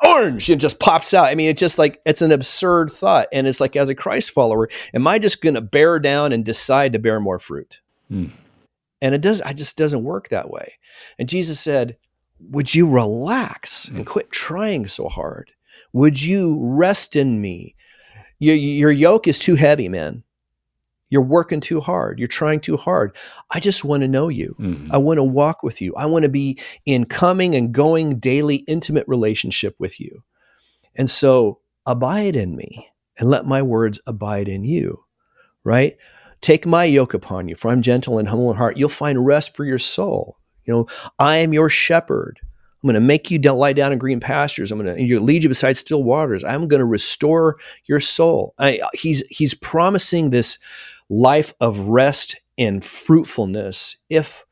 orange 0.07 0.49
and 0.49 0.61
just 0.61 0.79
pops 0.79 1.13
out. 1.13 1.25
I 1.25 1.35
mean 1.35 1.49
it's 1.49 1.59
just 1.59 1.77
like 1.77 2.01
it's 2.05 2.21
an 2.21 2.31
absurd 2.31 2.91
thought 2.91 3.27
and 3.31 3.47
it's 3.47 3.59
like 3.59 3.75
as 3.75 3.89
a 3.89 3.95
christ 3.95 4.31
follower 4.31 4.69
am 4.93 5.07
i 5.07 5.19
just 5.19 5.41
going 5.41 5.55
to 5.55 5.61
bear 5.61 5.99
down 5.99 6.31
and 6.31 6.43
decide 6.45 6.93
to 6.93 6.99
bear 6.99 7.19
more 7.19 7.39
fruit? 7.39 7.81
Mm. 8.11 8.31
and 9.01 9.13
it 9.13 9.21
does 9.21 9.41
I 9.41 9.51
just 9.51 9.77
doesn't 9.77 10.03
work 10.03 10.29
that 10.29 10.49
way. 10.49 10.73
And 11.19 11.27
jesus 11.27 11.59
said 11.59 11.97
would 12.39 12.73
you 12.73 12.87
relax 12.87 13.87
and 13.89 14.05
quit 14.05 14.31
trying 14.31 14.87
so 14.87 15.09
hard? 15.09 15.51
Would 15.93 16.21
you 16.21 16.59
rest 16.61 17.15
in 17.15 17.41
me? 17.41 17.73
Your, 18.37 18.55
your 18.55 18.91
yoke 18.91 19.27
is 19.27 19.39
too 19.39 19.55
heavy 19.55 19.89
man 19.89 20.23
You're 21.09 21.21
working 21.21 21.61
too 21.61 21.79
hard. 21.79 22.19
You're 22.19 22.27
trying 22.27 22.59
too 22.59 22.77
hard. 22.77 23.15
I 23.51 23.59
just 23.59 23.85
want 23.85 24.01
to 24.01 24.07
know 24.07 24.27
you. 24.27 24.55
Mhm. 24.59 24.89
I 24.91 24.97
want 24.97 25.17
to 25.17 25.23
walk 25.23 25.63
with 25.63 25.81
you. 25.81 25.95
I 25.95 26.05
want 26.05 26.23
to 26.23 26.29
be 26.29 26.59
in 26.85 27.05
coming 27.05 27.55
and 27.55 27.71
going 27.71 28.19
daily 28.19 28.57
intimate 28.67 29.05
relationship 29.07 29.75
with 29.79 29.99
you. 29.99 30.23
And 30.95 31.09
so 31.09 31.59
abide 31.85 32.35
in 32.35 32.55
me 32.55 32.87
and 33.17 33.29
let 33.29 33.45
my 33.45 33.61
words 33.61 33.99
abide 34.05 34.47
in 34.49 34.63
you, 34.65 35.03
right? 35.63 35.95
Take 36.41 36.65
my 36.65 36.83
yoke 36.83 37.13
upon 37.13 37.47
you, 37.47 37.55
for 37.55 37.71
I'm 37.71 37.81
gentle 37.81 38.19
and 38.19 38.27
humble 38.27 38.51
in 38.51 38.57
heart. 38.57 38.77
You'll 38.77 38.89
find 38.89 39.25
rest 39.25 39.55
for 39.55 39.65
your 39.65 39.79
soul. 39.79 40.37
You 40.65 40.73
know, 40.73 40.87
I 41.17 41.37
am 41.37 41.53
your 41.53 41.69
shepherd. 41.69 42.39
I'm 42.43 42.87
going 42.87 42.93
to 42.93 42.99
make 42.99 43.31
you 43.31 43.39
lie 43.39 43.73
down 43.73 43.91
in 43.91 43.97
green 43.97 44.19
pastures. 44.19 44.71
I'm 44.71 44.79
going 44.79 45.07
to 45.07 45.19
lead 45.19 45.41
you 45.43 45.49
beside 45.49 45.77
still 45.77 46.03
waters. 46.03 46.43
I'm 46.43 46.67
going 46.67 46.79
to 46.79 46.85
restore 46.85 47.57
your 47.85 47.99
soul. 47.99 48.53
I, 48.59 48.81
he's 48.93 49.23
he's 49.29 49.55
promising 49.55 50.29
this 50.29 50.59
life 51.09 51.53
of 51.59 51.79
rest 51.79 52.35
and 52.57 52.83
fruitfulness 52.83 53.97
if 54.09 54.45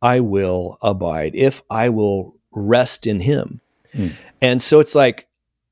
I 0.00 0.20
will 0.20 0.78
abide, 0.82 1.34
if 1.34 1.62
I 1.70 1.88
will 1.88 2.36
rest 2.54 3.06
in 3.06 3.20
Him. 3.20 3.60
Hmm. 3.92 4.08
And 4.42 4.60
so 4.62 4.80
it's 4.80 4.94
like, 4.94 5.26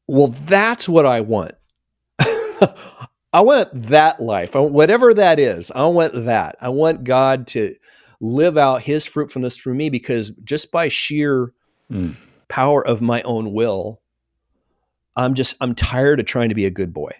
well, 0.06 0.28
that's 0.28 0.88
what 0.88 1.06
I 1.06 1.20
want. 1.20 1.54
I 3.34 3.40
want 3.40 3.68
that 3.88 4.20
life, 4.20 4.54
I- 4.56 4.60
whatever 4.60 5.14
that 5.14 5.38
is. 5.38 5.70
I 5.70 5.86
want 5.86 6.26
that. 6.26 6.56
I 6.60 6.68
want 6.68 7.04
God 7.04 7.46
to 7.48 7.74
live 8.20 8.56
out 8.56 8.82
His 8.82 9.04
fruitfulness 9.04 9.56
through 9.56 9.74
me 9.74 9.90
because 9.90 10.30
just 10.44 10.70
by 10.72 10.88
sheer 10.88 11.52
Mm. 11.90 12.16
power 12.48 12.86
of 12.86 13.02
my 13.02 13.20
own 13.22 13.52
will, 13.52 14.00
I'm 15.14 15.34
just 15.34 15.56
I'm 15.60 15.74
tired 15.74 16.20
of 16.20 16.26
trying 16.26 16.48
to 16.48 16.54
be 16.54 16.64
a 16.64 16.70
good 16.70 16.94
boy. 16.94 17.10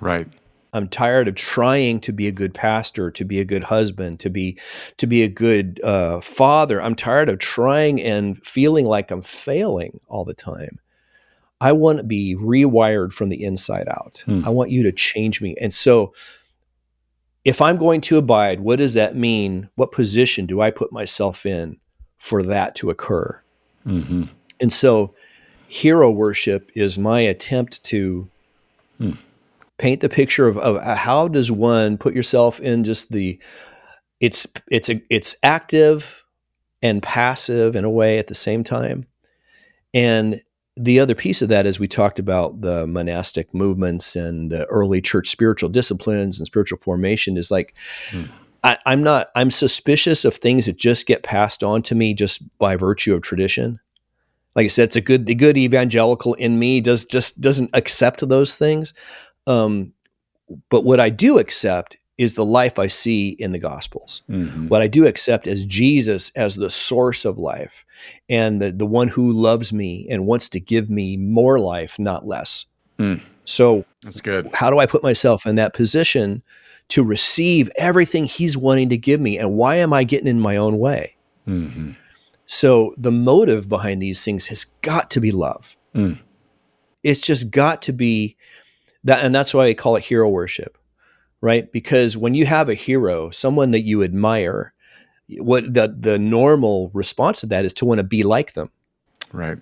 Right. 0.00 0.26
I'm 0.76 0.88
tired 0.88 1.26
of 1.26 1.34
trying 1.34 2.00
to 2.00 2.12
be 2.12 2.26
a 2.28 2.32
good 2.32 2.52
pastor, 2.52 3.10
to 3.10 3.24
be 3.24 3.40
a 3.40 3.44
good 3.44 3.64
husband, 3.64 4.20
to 4.20 4.30
be 4.30 4.58
to 4.98 5.06
be 5.06 5.22
a 5.22 5.28
good 5.28 5.80
uh, 5.82 6.20
father. 6.20 6.80
I'm 6.82 6.94
tired 6.94 7.28
of 7.28 7.38
trying 7.38 8.02
and 8.02 8.44
feeling 8.46 8.84
like 8.86 9.10
I'm 9.10 9.22
failing 9.22 10.00
all 10.08 10.24
the 10.24 10.34
time. 10.34 10.78
I 11.60 11.72
want 11.72 11.98
to 11.98 12.04
be 12.04 12.36
rewired 12.36 13.14
from 13.14 13.30
the 13.30 13.42
inside 13.42 13.88
out. 13.88 14.22
Hmm. 14.26 14.42
I 14.44 14.50
want 14.50 14.70
you 14.70 14.82
to 14.82 14.92
change 14.92 15.40
me. 15.40 15.56
And 15.60 15.72
so, 15.72 16.12
if 17.44 17.62
I'm 17.62 17.78
going 17.78 18.02
to 18.02 18.18
abide, 18.18 18.60
what 18.60 18.76
does 18.76 18.94
that 18.94 19.16
mean? 19.16 19.70
What 19.76 19.92
position 19.92 20.44
do 20.44 20.60
I 20.60 20.70
put 20.70 20.92
myself 20.92 21.46
in 21.46 21.78
for 22.18 22.42
that 22.42 22.74
to 22.76 22.90
occur? 22.90 23.40
hmm 23.84 24.24
And 24.60 24.72
so, 24.72 25.14
hero 25.68 26.10
worship 26.10 26.70
is 26.74 26.98
my 26.98 27.20
attempt 27.20 27.82
to 27.84 28.28
Hmm. 28.98 29.12
Paint 29.78 30.00
the 30.00 30.08
picture 30.08 30.46
of, 30.46 30.56
of 30.58 30.82
how 30.96 31.28
does 31.28 31.50
one 31.50 31.98
put 31.98 32.14
yourself 32.14 32.60
in 32.60 32.84
just 32.84 33.12
the 33.12 33.38
it's 34.20 34.46
it's 34.70 34.88
a, 34.88 35.00
it's 35.10 35.36
active 35.42 36.24
and 36.82 37.02
passive 37.02 37.76
in 37.76 37.84
a 37.84 37.90
way 37.90 38.18
at 38.18 38.28
the 38.28 38.34
same 38.34 38.64
time. 38.64 39.06
And 39.92 40.42
the 40.76 41.00
other 41.00 41.14
piece 41.14 41.40
of 41.40 41.48
that 41.48 41.66
is 41.66 41.80
we 41.80 41.88
talked 41.88 42.18
about 42.18 42.60
the 42.60 42.86
monastic 42.86 43.52
movements 43.54 44.14
and 44.14 44.50
the 44.50 44.66
early 44.66 45.00
church 45.00 45.28
spiritual 45.28 45.70
disciplines 45.70 46.38
and 46.38 46.46
spiritual 46.46 46.78
formation 46.78 47.36
is 47.36 47.50
like 47.50 47.74
Hmm. 48.10 48.24
I, 48.64 48.78
I'm 48.84 49.02
not 49.02 49.28
I'm 49.36 49.50
suspicious 49.50 50.24
of 50.24 50.34
things 50.34 50.66
that 50.66 50.76
just 50.76 51.06
get 51.06 51.22
passed 51.22 51.62
on 51.62 51.82
to 51.82 51.94
me 51.94 52.14
just 52.14 52.42
by 52.58 52.76
virtue 52.76 53.14
of 53.14 53.22
tradition. 53.22 53.78
Like 54.56 54.64
I 54.64 54.68
said, 54.68 54.84
it's 54.88 54.96
a 54.96 55.00
good 55.00 55.26
the 55.26 55.34
good 55.34 55.56
evangelical 55.56 56.34
in 56.34 56.58
me 56.58 56.80
does 56.80 57.04
just 57.04 57.40
doesn't 57.40 57.70
accept 57.74 58.28
those 58.28 58.56
things. 58.56 58.92
Um, 59.46 59.92
but 60.70 60.84
what 60.84 61.00
I 61.00 61.10
do 61.10 61.38
accept 61.38 61.96
is 62.18 62.34
the 62.34 62.44
life 62.44 62.78
I 62.78 62.86
see 62.86 63.30
in 63.30 63.52
the 63.52 63.58
Gospels. 63.58 64.22
hmm 64.26 64.68
What 64.68 64.80
I 64.80 64.88
do 64.88 65.06
accept 65.06 65.46
as 65.46 65.66
Jesus 65.66 66.30
as 66.30 66.56
the 66.56 66.70
source 66.70 67.24
of 67.24 67.38
life 67.38 67.84
and 68.28 68.60
the, 68.62 68.72
the 68.72 68.86
one 68.86 69.08
who 69.08 69.32
loves 69.32 69.72
me 69.72 70.06
and 70.10 70.26
wants 70.26 70.48
to 70.50 70.60
give 70.60 70.88
me 70.88 71.16
more 71.16 71.58
life, 71.60 71.98
not 71.98 72.24
less. 72.26 72.66
Mm. 72.98 73.20
So, 73.44 73.84
That's 74.02 74.20
good. 74.22 74.48
how 74.54 74.70
do 74.70 74.78
I 74.78 74.86
put 74.86 75.02
myself 75.02 75.46
in 75.46 75.56
that 75.56 75.74
position 75.74 76.42
to 76.88 77.04
receive 77.04 77.70
everything 77.76 78.24
he's 78.24 78.56
wanting 78.56 78.88
to 78.88 78.96
give 78.96 79.20
me? 79.20 79.38
And 79.38 79.54
why 79.54 79.76
am 79.76 79.92
I 79.92 80.04
getting 80.04 80.28
in 80.28 80.40
my 80.40 80.56
own 80.56 80.78
way? 80.78 81.16
hmm 81.44 81.90
So, 82.46 82.94
the 82.96 83.12
motive 83.12 83.68
behind 83.68 84.00
these 84.00 84.24
things 84.24 84.46
has 84.46 84.64
got 84.80 85.10
to 85.10 85.20
be 85.20 85.30
love. 85.32 85.76
Mm. 85.94 86.18
It's 87.02 87.20
just 87.20 87.50
got 87.50 87.82
to 87.82 87.92
be 87.92 88.36
that. 89.06 89.24
And 89.24 89.34
that's 89.34 89.54
why 89.54 89.66
I 89.66 89.74
call 89.74 89.96
it 89.96 90.04
hero 90.04 90.28
worship, 90.28 90.78
right? 91.40 91.70
Because 91.72 92.16
when 92.16 92.34
you 92.34 92.46
have 92.46 92.68
a 92.68 92.74
hero, 92.74 93.30
someone 93.30 93.70
that 93.72 93.82
you 93.82 94.02
admire, 94.02 94.72
what 95.38 95.72
the, 95.72 95.94
the 95.98 96.18
normal 96.18 96.90
response 96.94 97.40
to 97.40 97.46
that 97.46 97.64
is 97.64 97.72
to 97.74 97.84
want 97.84 97.98
to 97.98 98.04
be 98.04 98.22
like 98.22 98.52
them. 98.52 98.70
Right. 99.32 99.58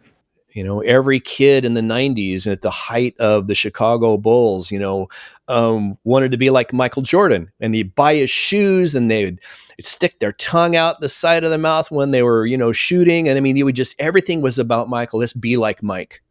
You 0.52 0.62
know, 0.62 0.80
every 0.82 1.18
kid 1.18 1.64
in 1.64 1.74
the 1.74 1.80
90s 1.80 2.50
at 2.50 2.62
the 2.62 2.70
height 2.70 3.16
of 3.18 3.48
the 3.48 3.56
Chicago 3.56 4.16
Bulls, 4.16 4.70
you 4.70 4.78
know, 4.78 5.08
um, 5.48 5.98
wanted 6.04 6.30
to 6.30 6.38
be 6.38 6.50
like 6.50 6.72
Michael 6.72 7.02
Jordan 7.02 7.50
and 7.60 7.74
he'd 7.74 7.94
buy 7.94 8.14
his 8.14 8.30
shoes 8.30 8.94
and 8.94 9.10
they 9.10 9.24
would 9.24 9.40
stick 9.80 10.20
their 10.20 10.32
tongue 10.34 10.76
out 10.76 11.00
the 11.00 11.08
side 11.08 11.42
of 11.42 11.50
their 11.50 11.58
mouth 11.58 11.90
when 11.90 12.12
they 12.12 12.22
were, 12.22 12.46
you 12.46 12.56
know, 12.56 12.70
shooting. 12.70 13.28
And 13.28 13.36
I 13.36 13.40
mean, 13.40 13.56
you 13.56 13.64
would 13.64 13.74
just, 13.74 13.96
everything 13.98 14.42
was 14.42 14.58
about 14.58 14.88
Michael. 14.88 15.18
Let's 15.18 15.32
be 15.32 15.56
like 15.56 15.82
Mike. 15.82 16.22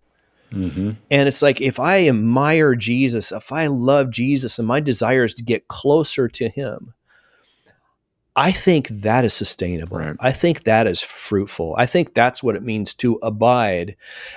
Hmm 0.53 0.91
And 1.09 1.27
it's 1.27 1.41
like, 1.41 1.59
if 1.61 1.79
I 1.79 2.07
admire 2.07 2.75
Jesus, 2.75 3.31
if 3.31 3.51
I 3.51 3.67
love 3.67 4.11
Jesus 4.11 4.59
and 4.59 4.67
my 4.67 4.79
desire 4.79 5.23
is 5.23 5.33
to 5.35 5.43
get 5.43 5.67
closer 5.67 6.27
to 6.27 6.47
him, 6.47 6.93
I 8.35 8.51
think 8.51 8.87
that 8.89 9.25
is 9.25 9.33
sustainable. 9.33 9.97
Right. 9.97 10.15
I 10.19 10.31
think 10.31 10.63
that 10.63 10.87
is 10.87 11.01
fruitful. 11.01 11.75
I 11.77 11.85
think 11.85 12.13
that's 12.13 12.43
what 12.43 12.55
it 12.55 12.63
means 12.63 12.93
to 12.95 13.19
abide. 13.21 13.95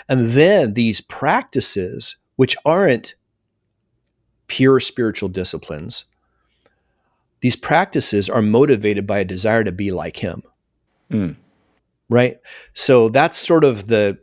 And 0.09 0.31
then 0.31 0.75
these 0.75 1.01
practices, 1.01 2.17
which 2.37 2.57
aren't 2.65 3.15
pure 4.49 4.81
spiritual 4.81 5.29
disciplines, 5.29 6.07
these 7.41 7.57
practices 7.57 8.31
are 8.31 8.43
motivated 8.43 9.07
by 9.07 9.19
a 9.19 9.25
desire 9.25 9.65
to 9.65 9.73
be 9.73 9.91
like 9.91 10.19
him. 10.19 10.43
Mm. 11.11 11.37
Right. 12.09 12.39
So 12.75 13.09
that's 13.09 13.37
sort 13.37 13.65
of 13.65 13.87
the, 13.87 14.19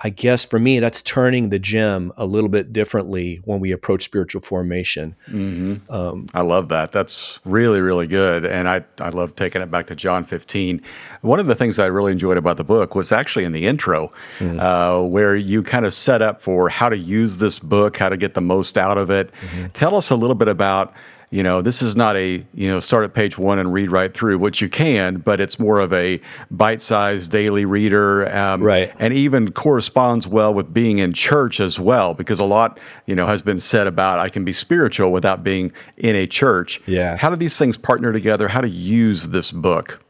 I 0.00 0.10
guess 0.10 0.44
for 0.44 0.58
me, 0.58 0.80
that's 0.80 1.00
turning 1.02 1.50
the 1.50 1.58
gem 1.58 2.12
a 2.16 2.26
little 2.26 2.48
bit 2.48 2.72
differently 2.72 3.40
when 3.44 3.60
we 3.60 3.70
approach 3.72 4.02
spiritual 4.02 4.42
formation. 4.42 5.14
hmm 5.26 5.76
Um, 5.88 6.26
I 6.34 6.42
love 6.42 6.68
that. 6.70 6.90
That's 6.92 7.38
really, 7.44 7.80
really 7.80 8.06
good. 8.06 8.44
And 8.44 8.68
I, 8.68 8.84
I 8.98 9.10
love 9.10 9.36
taking 9.36 9.62
it 9.62 9.70
back 9.70 9.86
to 9.86 9.94
John 9.94 10.24
15. 10.24 10.82
One 11.22 11.38
of 11.40 11.46
the 11.46 11.54
things 11.54 11.78
I 11.78 11.86
really 11.86 12.12
enjoyed 12.12 12.36
about 12.36 12.56
the 12.56 12.64
book 12.64 12.94
was 12.94 13.12
actually 13.12 13.44
in 13.44 13.52
the 13.52 13.66
intro, 13.66 14.10
uh, 14.40 15.02
where 15.02 15.36
you 15.36 15.62
kind 15.62 15.86
of 15.86 15.94
set 15.94 16.20
up 16.22 16.40
for 16.40 16.68
how 16.68 16.88
to 16.88 16.98
use 16.98 17.36
this 17.38 17.58
book, 17.58 17.96
how 17.96 18.08
to 18.08 18.16
get 18.16 18.34
the 18.34 18.40
most 18.40 18.76
out 18.76 18.98
of 18.98 19.10
it. 19.10 19.30
Tell 19.74 19.94
us 19.96 20.10
a 20.10 20.16
little 20.16 20.36
bit 20.36 20.48
about. 20.48 20.92
You 21.34 21.42
know, 21.42 21.62
this 21.62 21.82
is 21.82 21.96
not 21.96 22.14
a, 22.16 22.46
you 22.54 22.68
know, 22.68 22.78
start 22.78 23.02
at 23.02 23.12
page 23.12 23.36
one 23.36 23.58
and 23.58 23.72
read 23.72 23.90
right 23.90 24.14
through, 24.14 24.38
which 24.38 24.60
you 24.60 24.68
can, 24.68 25.16
but 25.16 25.40
it's 25.40 25.58
more 25.58 25.80
of 25.80 25.92
a 25.92 26.20
bite 26.48 26.80
sized 26.80 27.32
daily 27.32 27.64
reader. 27.64 28.32
Um, 28.32 28.62
Right. 28.62 28.92
and 29.00 29.12
even 29.12 29.50
corresponds 29.50 30.28
well 30.28 30.54
with 30.54 30.72
being 30.72 31.00
in 31.00 31.12
church 31.12 31.58
as 31.58 31.80
well 31.80 32.14
because 32.14 32.38
a 32.38 32.44
lot 32.44 32.78
you 33.06 33.16
know 33.16 33.26
has 33.26 33.42
been 33.42 33.58
said 33.58 33.88
about 33.88 34.20
i 34.20 34.28
can 34.28 34.44
be 34.44 34.52
spiritual 34.52 35.10
without 35.10 35.42
being 35.42 35.72
in 35.96 36.14
a 36.14 36.26
church 36.28 36.80
Yeah. 36.86 37.16
how 37.16 37.30
do 37.30 37.36
these 37.36 37.58
things 37.58 37.76
partner 37.76 38.12
together 38.12 38.46
how 38.46 38.60
to 38.60 38.68
use 38.68 39.28
this 39.28 39.50
book 39.50 40.00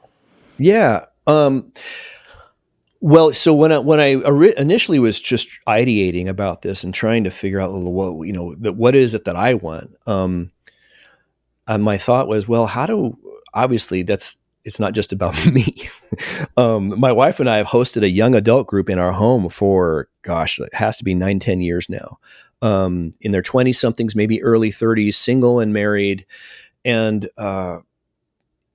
Yeah. 0.58 1.06
Um, 1.26 1.72
well, 3.00 3.32
so 3.32 3.54
when 3.54 3.72
I 3.72 3.78
when 3.78 4.00
I 4.00 4.16
initially 4.58 4.98
was 4.98 5.20
just 5.20 5.48
ideating 5.66 6.28
about 6.28 6.62
this 6.62 6.84
and 6.84 6.92
trying 6.94 7.24
to 7.24 7.30
figure 7.30 7.60
out 7.60 7.72
well, 7.72 8.12
what 8.14 8.26
you 8.26 8.32
know, 8.32 8.54
that 8.56 8.74
what 8.74 8.94
is 8.94 9.14
it 9.14 9.24
that 9.24 9.36
I 9.36 9.54
want, 9.54 9.94
um, 10.06 10.50
and 11.66 11.82
my 11.82 11.98
thought 11.98 12.28
was, 12.28 12.48
well, 12.48 12.66
how 12.66 12.86
do 12.86 13.18
obviously 13.52 14.02
that's 14.02 14.38
it's 14.64 14.80
not 14.80 14.94
just 14.94 15.12
about 15.12 15.46
me. 15.52 15.74
um, 16.56 16.98
my 16.98 17.12
wife 17.12 17.40
and 17.40 17.48
I 17.48 17.58
have 17.58 17.66
hosted 17.66 18.02
a 18.02 18.08
young 18.08 18.34
adult 18.34 18.66
group 18.66 18.88
in 18.88 18.98
our 18.98 19.12
home 19.12 19.48
for 19.48 20.08
gosh, 20.22 20.58
it 20.58 20.74
has 20.74 20.96
to 20.98 21.04
be 21.04 21.14
nine 21.14 21.38
ten 21.38 21.60
years 21.60 21.88
now. 21.88 22.18
Um, 22.62 23.12
in 23.20 23.32
their 23.32 23.42
twenty 23.42 23.72
somethings, 23.72 24.16
maybe 24.16 24.42
early 24.42 24.70
thirties, 24.70 25.16
single 25.16 25.60
and 25.60 25.72
married, 25.72 26.24
and 26.84 27.28
uh, 27.36 27.78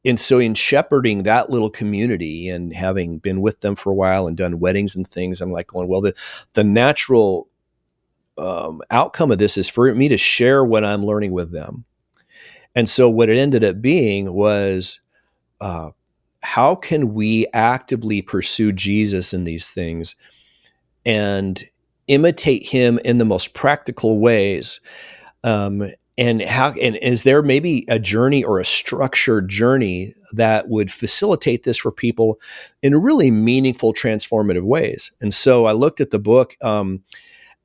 and 0.05 0.19
so 0.19 0.39
in 0.39 0.53
shepherding 0.53 1.23
that 1.23 1.49
little 1.49 1.69
community 1.69 2.49
and 2.49 2.73
having 2.73 3.19
been 3.19 3.41
with 3.41 3.61
them 3.61 3.75
for 3.75 3.91
a 3.91 3.95
while 3.95 4.27
and 4.27 4.37
done 4.37 4.59
weddings 4.59 4.95
and 4.95 5.07
things 5.07 5.41
i'm 5.41 5.51
like 5.51 5.67
going 5.67 5.87
well 5.87 6.01
the 6.01 6.13
the 6.53 6.63
natural 6.63 7.47
um, 8.37 8.81
outcome 8.89 9.31
of 9.31 9.37
this 9.37 9.57
is 9.57 9.67
for 9.67 9.93
me 9.93 10.07
to 10.07 10.17
share 10.17 10.63
what 10.63 10.85
i'm 10.85 11.05
learning 11.05 11.31
with 11.31 11.51
them 11.51 11.85
and 12.79 12.87
so 12.87 13.09
what 13.09 13.27
it 13.27 13.37
ended 13.37 13.61
up 13.61 13.81
being 13.81 14.31
was 14.31 15.01
uh, 15.59 15.89
how 16.41 16.75
can 16.75 17.13
we 17.13 17.45
actively 17.51 18.21
pursue 18.21 18.71
jesus 18.71 19.33
in 19.33 19.43
these 19.43 19.69
things 19.69 20.15
and 21.05 21.67
imitate 22.07 22.65
him 22.65 22.97
in 23.03 23.17
the 23.17 23.25
most 23.25 23.53
practical 23.53 24.17
ways? 24.17 24.79
Um, 25.43 25.91
and 26.17 26.41
how 26.41 26.71
and 26.71 26.95
is 26.95 27.23
there 27.23 27.41
maybe 27.41 27.83
a 27.89 27.99
journey 27.99 28.45
or 28.45 28.59
a 28.59 28.65
structured 28.65 29.49
journey 29.49 30.15
that 30.31 30.69
would 30.69 30.89
facilitate 30.89 31.63
this 31.63 31.75
for 31.75 31.91
people 31.91 32.39
in 32.81 33.01
really 33.01 33.29
meaningful 33.29 33.93
transformative 33.93 34.63
ways? 34.63 35.11
And 35.19 35.33
so 35.33 35.65
i 35.65 35.73
looked 35.73 35.99
at 35.99 36.11
the 36.11 36.19
book 36.19 36.55
um, 36.61 37.03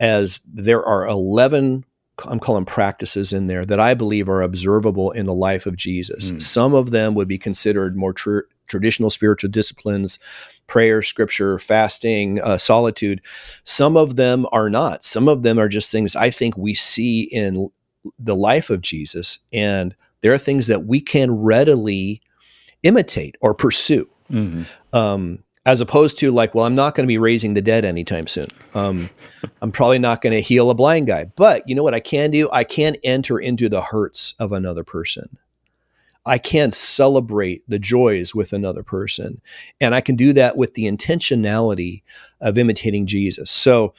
as 0.00 0.40
there 0.52 0.84
are 0.84 1.06
11 1.06 1.84
i'm 2.26 2.40
calling 2.40 2.64
practices 2.64 3.32
in 3.32 3.46
there 3.46 3.64
that 3.64 3.80
i 3.80 3.94
believe 3.94 4.28
are 4.28 4.42
observable 4.42 5.10
in 5.12 5.26
the 5.26 5.34
life 5.34 5.66
of 5.66 5.76
jesus 5.76 6.30
mm. 6.30 6.42
some 6.42 6.74
of 6.74 6.90
them 6.90 7.14
would 7.14 7.28
be 7.28 7.38
considered 7.38 7.96
more 7.96 8.12
tr- 8.12 8.40
traditional 8.66 9.10
spiritual 9.10 9.50
disciplines 9.50 10.18
prayer 10.66 11.02
scripture 11.02 11.58
fasting 11.58 12.40
uh, 12.40 12.56
solitude 12.56 13.20
some 13.64 13.96
of 13.96 14.16
them 14.16 14.46
are 14.52 14.70
not 14.70 15.04
some 15.04 15.28
of 15.28 15.42
them 15.42 15.58
are 15.58 15.68
just 15.68 15.90
things 15.90 16.16
i 16.16 16.30
think 16.30 16.56
we 16.56 16.74
see 16.74 17.22
in 17.22 17.70
the 18.18 18.36
life 18.36 18.70
of 18.70 18.80
Jesus, 18.80 19.38
and 19.52 19.94
there 20.20 20.32
are 20.32 20.38
things 20.38 20.66
that 20.66 20.86
we 20.86 21.00
can 21.00 21.30
readily 21.30 22.22
imitate 22.82 23.36
or 23.40 23.54
pursue. 23.54 24.08
Mm-hmm. 24.30 24.62
Um, 24.96 25.43
as 25.66 25.80
opposed 25.80 26.18
to 26.18 26.30
like, 26.30 26.54
well, 26.54 26.66
I'm 26.66 26.74
not 26.74 26.94
going 26.94 27.04
to 27.04 27.08
be 27.08 27.18
raising 27.18 27.54
the 27.54 27.62
dead 27.62 27.84
anytime 27.84 28.26
soon. 28.26 28.48
Um, 28.74 29.10
I'm 29.62 29.72
probably 29.72 29.98
not 29.98 30.20
going 30.20 30.34
to 30.34 30.40
heal 30.40 30.70
a 30.70 30.74
blind 30.74 31.06
guy. 31.06 31.24
But 31.24 31.68
you 31.68 31.74
know 31.74 31.82
what 31.82 31.94
I 31.94 32.00
can 32.00 32.30
do? 32.30 32.48
I 32.52 32.64
can 32.64 32.96
enter 33.02 33.38
into 33.38 33.68
the 33.68 33.82
hurts 33.82 34.34
of 34.38 34.52
another 34.52 34.84
person. 34.84 35.38
I 36.26 36.38
can 36.38 36.70
celebrate 36.70 37.62
the 37.68 37.78
joys 37.78 38.34
with 38.34 38.52
another 38.52 38.82
person. 38.82 39.40
And 39.80 39.94
I 39.94 40.00
can 40.00 40.16
do 40.16 40.32
that 40.34 40.56
with 40.56 40.74
the 40.74 40.84
intentionality 40.84 42.02
of 42.40 42.56
imitating 42.56 43.06
Jesus. 43.06 43.50
So 43.50 43.94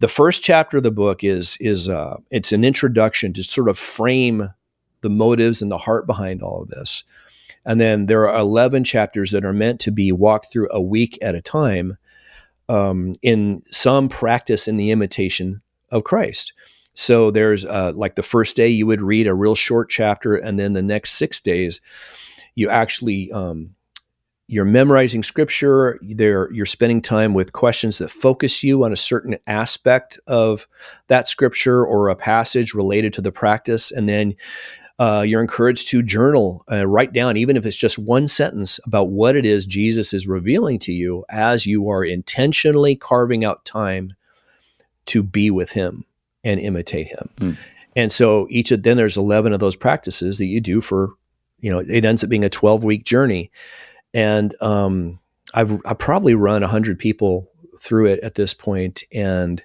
the 0.00 0.08
first 0.08 0.42
chapter 0.42 0.78
of 0.78 0.82
the 0.82 0.90
book 0.90 1.22
is 1.22 1.56
is 1.60 1.88
uh, 1.88 2.16
it's 2.32 2.52
an 2.52 2.64
introduction 2.64 3.32
to 3.34 3.42
sort 3.44 3.68
of 3.68 3.78
frame 3.78 4.50
the 5.02 5.10
motives 5.10 5.62
and 5.62 5.70
the 5.70 5.78
heart 5.78 6.06
behind 6.06 6.42
all 6.42 6.62
of 6.62 6.68
this. 6.68 7.04
And 7.64 7.80
then 7.80 8.06
there 8.06 8.28
are 8.28 8.40
11 8.40 8.84
chapters 8.84 9.30
that 9.30 9.44
are 9.44 9.52
meant 9.52 9.80
to 9.80 9.90
be 9.90 10.12
walked 10.12 10.52
through 10.52 10.68
a 10.70 10.80
week 10.80 11.18
at 11.22 11.34
a 11.34 11.40
time 11.40 11.96
um, 12.68 13.14
in 13.22 13.62
some 13.70 14.08
practice 14.08 14.66
in 14.66 14.76
the 14.76 14.90
imitation 14.90 15.62
of 15.90 16.04
Christ. 16.04 16.52
So 16.94 17.30
there's 17.30 17.64
uh, 17.64 17.92
like 17.94 18.16
the 18.16 18.22
first 18.22 18.56
day 18.56 18.68
you 18.68 18.86
would 18.86 19.00
read 19.00 19.26
a 19.26 19.34
real 19.34 19.54
short 19.54 19.88
chapter, 19.88 20.36
and 20.36 20.58
then 20.58 20.72
the 20.72 20.82
next 20.82 21.12
six 21.12 21.40
days 21.40 21.80
you 22.54 22.68
actually 22.68 23.32
um, 23.32 23.74
you're 24.46 24.64
memorizing 24.64 25.22
scripture 25.22 25.98
there 26.02 26.52
you're 26.52 26.66
spending 26.66 27.00
time 27.00 27.32
with 27.32 27.52
questions 27.52 27.98
that 27.98 28.10
focus 28.10 28.62
you 28.62 28.84
on 28.84 28.92
a 28.92 28.96
certain 28.96 29.38
aspect 29.46 30.18
of 30.26 30.66
that 31.06 31.26
scripture 31.26 31.84
or 31.84 32.08
a 32.08 32.16
passage 32.16 32.74
related 32.74 33.14
to 33.14 33.22
the 33.22 33.32
practice 33.32 33.90
and 33.90 34.08
then 34.08 34.34
uh, 35.02 35.22
you're 35.22 35.40
encouraged 35.40 35.88
to 35.88 36.02
journal 36.02 36.64
uh, 36.70 36.86
write 36.86 37.12
down 37.12 37.36
even 37.36 37.56
if 37.56 37.66
it's 37.66 37.76
just 37.76 37.98
one 37.98 38.28
sentence 38.28 38.78
about 38.86 39.08
what 39.08 39.36
it 39.36 39.44
is 39.44 39.66
jesus 39.66 40.12
is 40.12 40.28
revealing 40.28 40.78
to 40.78 40.92
you 40.92 41.24
as 41.30 41.66
you 41.66 41.88
are 41.88 42.04
intentionally 42.04 42.94
carving 42.94 43.44
out 43.44 43.64
time 43.64 44.14
to 45.06 45.22
be 45.22 45.50
with 45.50 45.72
him 45.72 46.04
and 46.44 46.60
imitate 46.60 47.08
him 47.08 47.30
mm. 47.40 47.56
and 47.96 48.12
so 48.12 48.46
each 48.50 48.70
of 48.70 48.82
then 48.82 48.96
there's 48.96 49.16
11 49.16 49.52
of 49.52 49.60
those 49.60 49.76
practices 49.76 50.38
that 50.38 50.46
you 50.46 50.60
do 50.60 50.80
for 50.80 51.14
you 51.60 51.70
know 51.70 51.78
it 51.80 52.04
ends 52.04 52.22
up 52.22 52.30
being 52.30 52.44
a 52.44 52.50
12 52.50 52.84
week 52.84 53.04
journey 53.04 53.50
and 54.14 54.54
um, 54.60 55.18
I've 55.54 55.80
I 55.84 55.94
probably 55.94 56.34
run 56.34 56.62
hundred 56.62 56.98
people 56.98 57.48
through 57.80 58.06
it 58.06 58.20
at 58.20 58.34
this 58.34 58.54
point, 58.54 59.02
and 59.12 59.62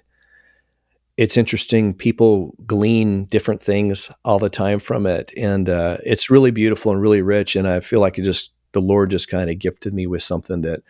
it's 1.18 1.36
interesting. 1.36 1.92
People 1.92 2.54
glean 2.64 3.24
different 3.24 3.60
things 3.60 4.08
all 4.24 4.38
the 4.38 4.48
time 4.48 4.78
from 4.78 5.04
it, 5.04 5.32
and 5.36 5.68
uh, 5.68 5.98
it's 6.04 6.30
really 6.30 6.52
beautiful 6.52 6.92
and 6.92 7.02
really 7.02 7.22
rich. 7.22 7.56
And 7.56 7.68
I 7.68 7.80
feel 7.80 7.98
like 8.00 8.18
it 8.18 8.22
just 8.22 8.54
the 8.70 8.80
Lord 8.80 9.10
just 9.10 9.28
kind 9.28 9.50
of 9.50 9.58
gifted 9.58 9.92
me 9.92 10.06
with 10.06 10.22
something 10.22 10.60
that 10.60 10.82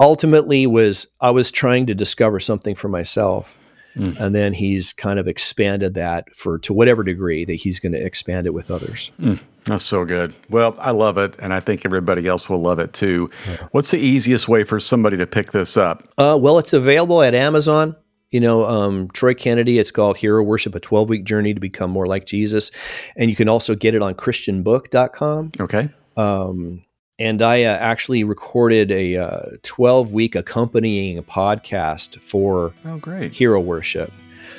ultimately 0.00 0.66
was 0.66 1.08
I 1.20 1.30
was 1.30 1.50
trying 1.50 1.86
to 1.86 1.94
discover 1.94 2.40
something 2.40 2.74
for 2.74 2.88
myself. 2.88 3.58
Mm. 3.96 4.18
And 4.18 4.34
then 4.34 4.54
he's 4.54 4.92
kind 4.92 5.20
of 5.20 5.28
expanded 5.28 5.94
that 5.94 6.34
for 6.34 6.58
to 6.60 6.72
whatever 6.72 7.04
degree 7.04 7.44
that 7.44 7.54
he's 7.54 7.78
going 7.78 7.92
to 7.92 8.04
expand 8.04 8.46
it 8.46 8.54
with 8.54 8.70
others. 8.70 9.12
Mm. 9.20 9.38
That's 9.66 9.84
so 9.84 10.04
good. 10.04 10.34
Well, 10.50 10.74
I 10.78 10.90
love 10.90 11.16
it, 11.16 11.36
and 11.38 11.54
I 11.54 11.60
think 11.60 11.84
everybody 11.84 12.26
else 12.26 12.48
will 12.48 12.60
love 12.60 12.78
it 12.78 12.92
too. 12.92 13.30
Yeah. 13.46 13.68
What's 13.70 13.92
the 13.92 13.98
easiest 13.98 14.48
way 14.48 14.64
for 14.64 14.80
somebody 14.80 15.16
to 15.18 15.26
pick 15.26 15.52
this 15.52 15.76
up? 15.76 16.08
Uh, 16.18 16.36
well, 16.40 16.58
it's 16.58 16.72
available 16.72 17.22
at 17.22 17.34
Amazon. 17.34 17.94
You 18.34 18.40
know, 18.40 18.66
um, 18.66 19.10
Troy 19.12 19.32
Kennedy, 19.32 19.78
it's 19.78 19.92
called 19.92 20.16
Hero 20.16 20.42
Worship, 20.42 20.74
a 20.74 20.80
12 20.80 21.08
week 21.08 21.22
journey 21.22 21.54
to 21.54 21.60
become 21.60 21.88
more 21.88 22.04
like 22.04 22.26
Jesus. 22.26 22.72
And 23.14 23.30
you 23.30 23.36
can 23.36 23.48
also 23.48 23.76
get 23.76 23.94
it 23.94 24.02
on 24.02 24.16
ChristianBook.com. 24.16 25.52
Okay. 25.60 25.88
Um, 26.16 26.84
and 27.16 27.40
I 27.40 27.62
uh, 27.62 27.76
actually 27.76 28.24
recorded 28.24 28.90
a 28.90 29.18
uh, 29.18 29.42
12 29.62 30.12
week 30.12 30.34
accompanying 30.34 31.22
podcast 31.22 32.18
for 32.18 32.72
oh, 32.84 32.98
great. 32.98 33.32
Hero 33.32 33.60
Worship 33.60 34.12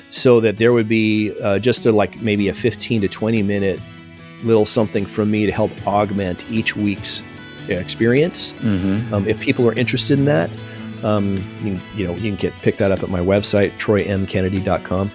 so 0.10 0.40
that 0.40 0.58
there 0.58 0.72
would 0.72 0.88
be 0.88 1.38
uh, 1.42 1.60
just 1.60 1.86
a, 1.86 1.92
like 1.92 2.22
maybe 2.22 2.48
a 2.48 2.54
15 2.54 3.02
to 3.02 3.10
20 3.10 3.44
minute 3.44 3.82
little 4.46 4.66
something 4.66 5.06
from 5.06 5.30
me 5.30 5.46
to 5.46 5.52
help 5.52 5.72
augment 5.86 6.50
each 6.50 6.78
week's 6.78 7.22
experience. 7.68 8.54
Mm-hmm. 8.54 9.14
Um, 9.14 9.28
if 9.28 9.42
people 9.42 9.68
are 9.68 9.74
interested 9.74 10.18
in 10.18 10.24
that, 10.24 10.50
um, 11.04 11.38
you, 11.62 11.78
you, 11.96 12.08
know, 12.08 12.14
you 12.16 12.32
can 12.32 12.36
get 12.36 12.54
pick 12.56 12.78
that 12.78 12.92
up 12.92 13.04
at 13.04 13.10
my 13.10 13.20
website, 13.20 13.72
troymkennedy.com. 13.72 15.12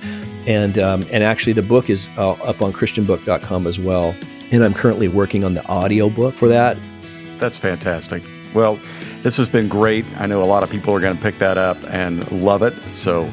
And, 0.47 0.79
um, 0.79 1.05
and 1.13 1.23
actually 1.23 1.53
the 1.53 1.63
book 1.63 1.91
is 1.91 2.09
uh, 2.17 2.33
up 2.33 2.63
on 2.63 2.73
christianbook.com 2.73 3.67
as 3.67 3.79
well. 3.79 4.15
And 4.53 4.65
I'm 4.65 4.75
currently 4.75 5.09
working 5.09 5.45
on 5.45 5.55
the 5.55 5.67
audio 5.69 6.09
book 6.09 6.35
for 6.35 6.49
that. 6.49 6.77
That's 7.39 7.59
fantastic. 7.59 8.23
Well, 8.55 8.81
this 9.23 9.37
has 9.37 9.49
been 9.49 9.69
great. 9.69 10.07
I 10.19 10.27
know 10.27 10.43
a 10.43 10.47
lot 10.47 10.63
of 10.63 10.71
people 10.71 10.95
are 10.95 11.01
going 11.01 11.17
to 11.17 11.23
pick 11.23 11.39
that 11.39 11.59
up 11.59 11.77
and 11.91 12.31
love 12.33 12.63
it. 12.63 12.75
So 12.95 13.29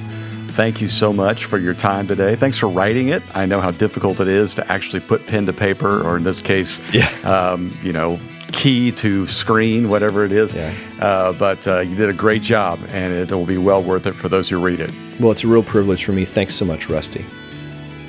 thank 0.49 0.81
you 0.81 0.89
so 0.89 1.13
much 1.13 1.45
for 1.45 1.57
your 1.57 1.73
time 1.73 2.07
today. 2.07 2.35
Thanks 2.35 2.57
for 2.57 2.67
writing 2.67 3.09
it. 3.09 3.23
I 3.35 3.45
know 3.45 3.61
how 3.61 3.71
difficult 3.71 4.19
it 4.19 4.27
is 4.27 4.55
to 4.55 4.71
actually 4.71 4.99
put 4.99 5.25
pen 5.27 5.45
to 5.45 5.53
paper, 5.53 6.01
or 6.01 6.17
in 6.17 6.23
this 6.23 6.41
case, 6.41 6.81
yeah. 6.91 7.09
um, 7.23 7.71
you 7.83 7.93
know, 7.93 8.19
key 8.51 8.91
to 8.91 9.27
screen, 9.27 9.89
whatever 9.89 10.25
it 10.25 10.31
is. 10.31 10.53
Yeah. 10.53 10.73
Uh, 10.99 11.33
but 11.33 11.65
uh, 11.67 11.79
you 11.79 11.95
did 11.95 12.09
a 12.09 12.13
great 12.13 12.41
job, 12.41 12.79
and 12.89 13.13
it 13.13 13.31
will 13.31 13.45
be 13.45 13.57
well 13.57 13.83
worth 13.83 14.07
it 14.07 14.13
for 14.13 14.29
those 14.29 14.49
who 14.49 14.59
read 14.59 14.79
it. 14.79 14.91
Well, 15.19 15.31
it's 15.31 15.43
a 15.43 15.47
real 15.47 15.63
privilege 15.63 16.03
for 16.03 16.11
me. 16.11 16.25
Thanks 16.25 16.55
so 16.55 16.65
much, 16.65 16.89
Rusty. 16.89 17.25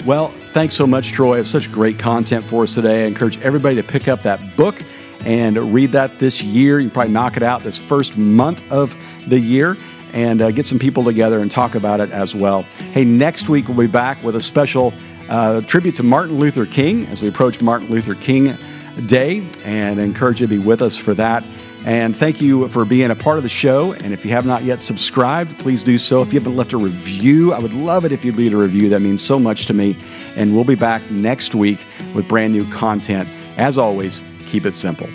Well, 0.07 0.29
thanks 0.29 0.75
so 0.75 0.87
much, 0.87 1.13
Troy. 1.13 1.35
I 1.35 1.37
have 1.39 1.49
such 1.49 1.71
great 1.71 1.99
content 1.99 2.45
for 2.45 2.63
us 2.63 2.75
today. 2.75 3.05
I 3.05 3.07
encourage 3.07 3.41
everybody 3.43 3.77
to 3.77 3.83
pick 3.83 4.09
up 4.09 4.23
that 4.23 4.43
book 4.57 4.81
and 5.27 5.57
read 5.75 5.91
that 5.91 6.19
this 6.19 6.43
year. 6.43 6.79
You 6.79 6.89
can 6.89 6.95
probably 6.95 7.13
knock 7.13 7.37
it 7.37 7.43
out 7.43 7.63
this 7.63 7.79
first 7.79 8.17
month 8.17 8.71
of 8.73 8.95
the 9.29 9.39
year 9.39 9.77
and 10.13 10.41
uh, 10.41 10.51
get 10.51 10.67
some 10.67 10.79
people 10.79 11.05
together 11.05 11.41
and 11.41 11.51
talk 11.51 11.75
about 11.75 12.01
it 12.01 12.11
as 12.11 12.35
well. 12.35 12.63
Hey, 12.93 13.05
next 13.05 13.49
week 13.49 13.69
we'll 13.69 13.77
be 13.77 13.87
back 13.87 14.23
with 14.23 14.37
a 14.37 14.41
special 14.41 14.95
uh, 15.29 15.61
tribute 15.63 15.97
to 15.97 16.03
Martin 16.03 16.39
Luther 16.39 16.65
King 16.65 17.07
as 17.07 17.21
we 17.21 17.29
approach 17.29 17.61
Martin 17.61 17.89
Luther 17.89 18.15
King 18.15 18.57
Day, 19.07 19.47
and 19.65 20.01
encourage 20.01 20.41
you 20.41 20.47
to 20.47 20.51
be 20.51 20.59
with 20.59 20.83
us 20.83 20.97
for 20.97 21.15
that. 21.15 21.45
And 21.87 22.15
thank 22.15 22.41
you 22.41 22.69
for 22.69 22.85
being 22.85 23.11
a 23.11 23.15
part 23.15 23.37
of 23.37 23.43
the 23.43 23.49
show. 23.49 23.93
And 23.93 24.13
if 24.13 24.25
you 24.25 24.31
have 24.33 24.45
not 24.45 24.65
yet 24.65 24.81
subscribed, 24.81 25.59
please 25.61 25.83
do 25.83 25.97
so. 25.97 26.21
If 26.23 26.33
you 26.33 26.41
haven't 26.41 26.57
left 26.57 26.73
a 26.73 26.77
review, 26.77 27.53
I 27.53 27.59
would 27.61 27.73
love 27.73 28.05
it 28.05 28.13
if 28.13 28.25
you'd 28.25 28.37
leave 28.37 28.53
a 28.53 28.57
review. 28.57 28.89
That 28.89 29.01
means 29.01 29.23
so 29.23 29.39
much 29.39 29.67
to 29.67 29.75
me. 29.75 29.97
And 30.37 30.55
we'll 30.55 30.65
be 30.65 30.75
back 30.75 31.09
next 31.11 31.55
week 31.55 31.79
with 32.15 32.29
brand 32.29 32.53
new 32.53 32.69
content. 32.71 33.29
As 33.57 33.79
always, 33.79 34.23
keep 34.47 34.67
it 34.67 34.75
simple. 34.75 35.09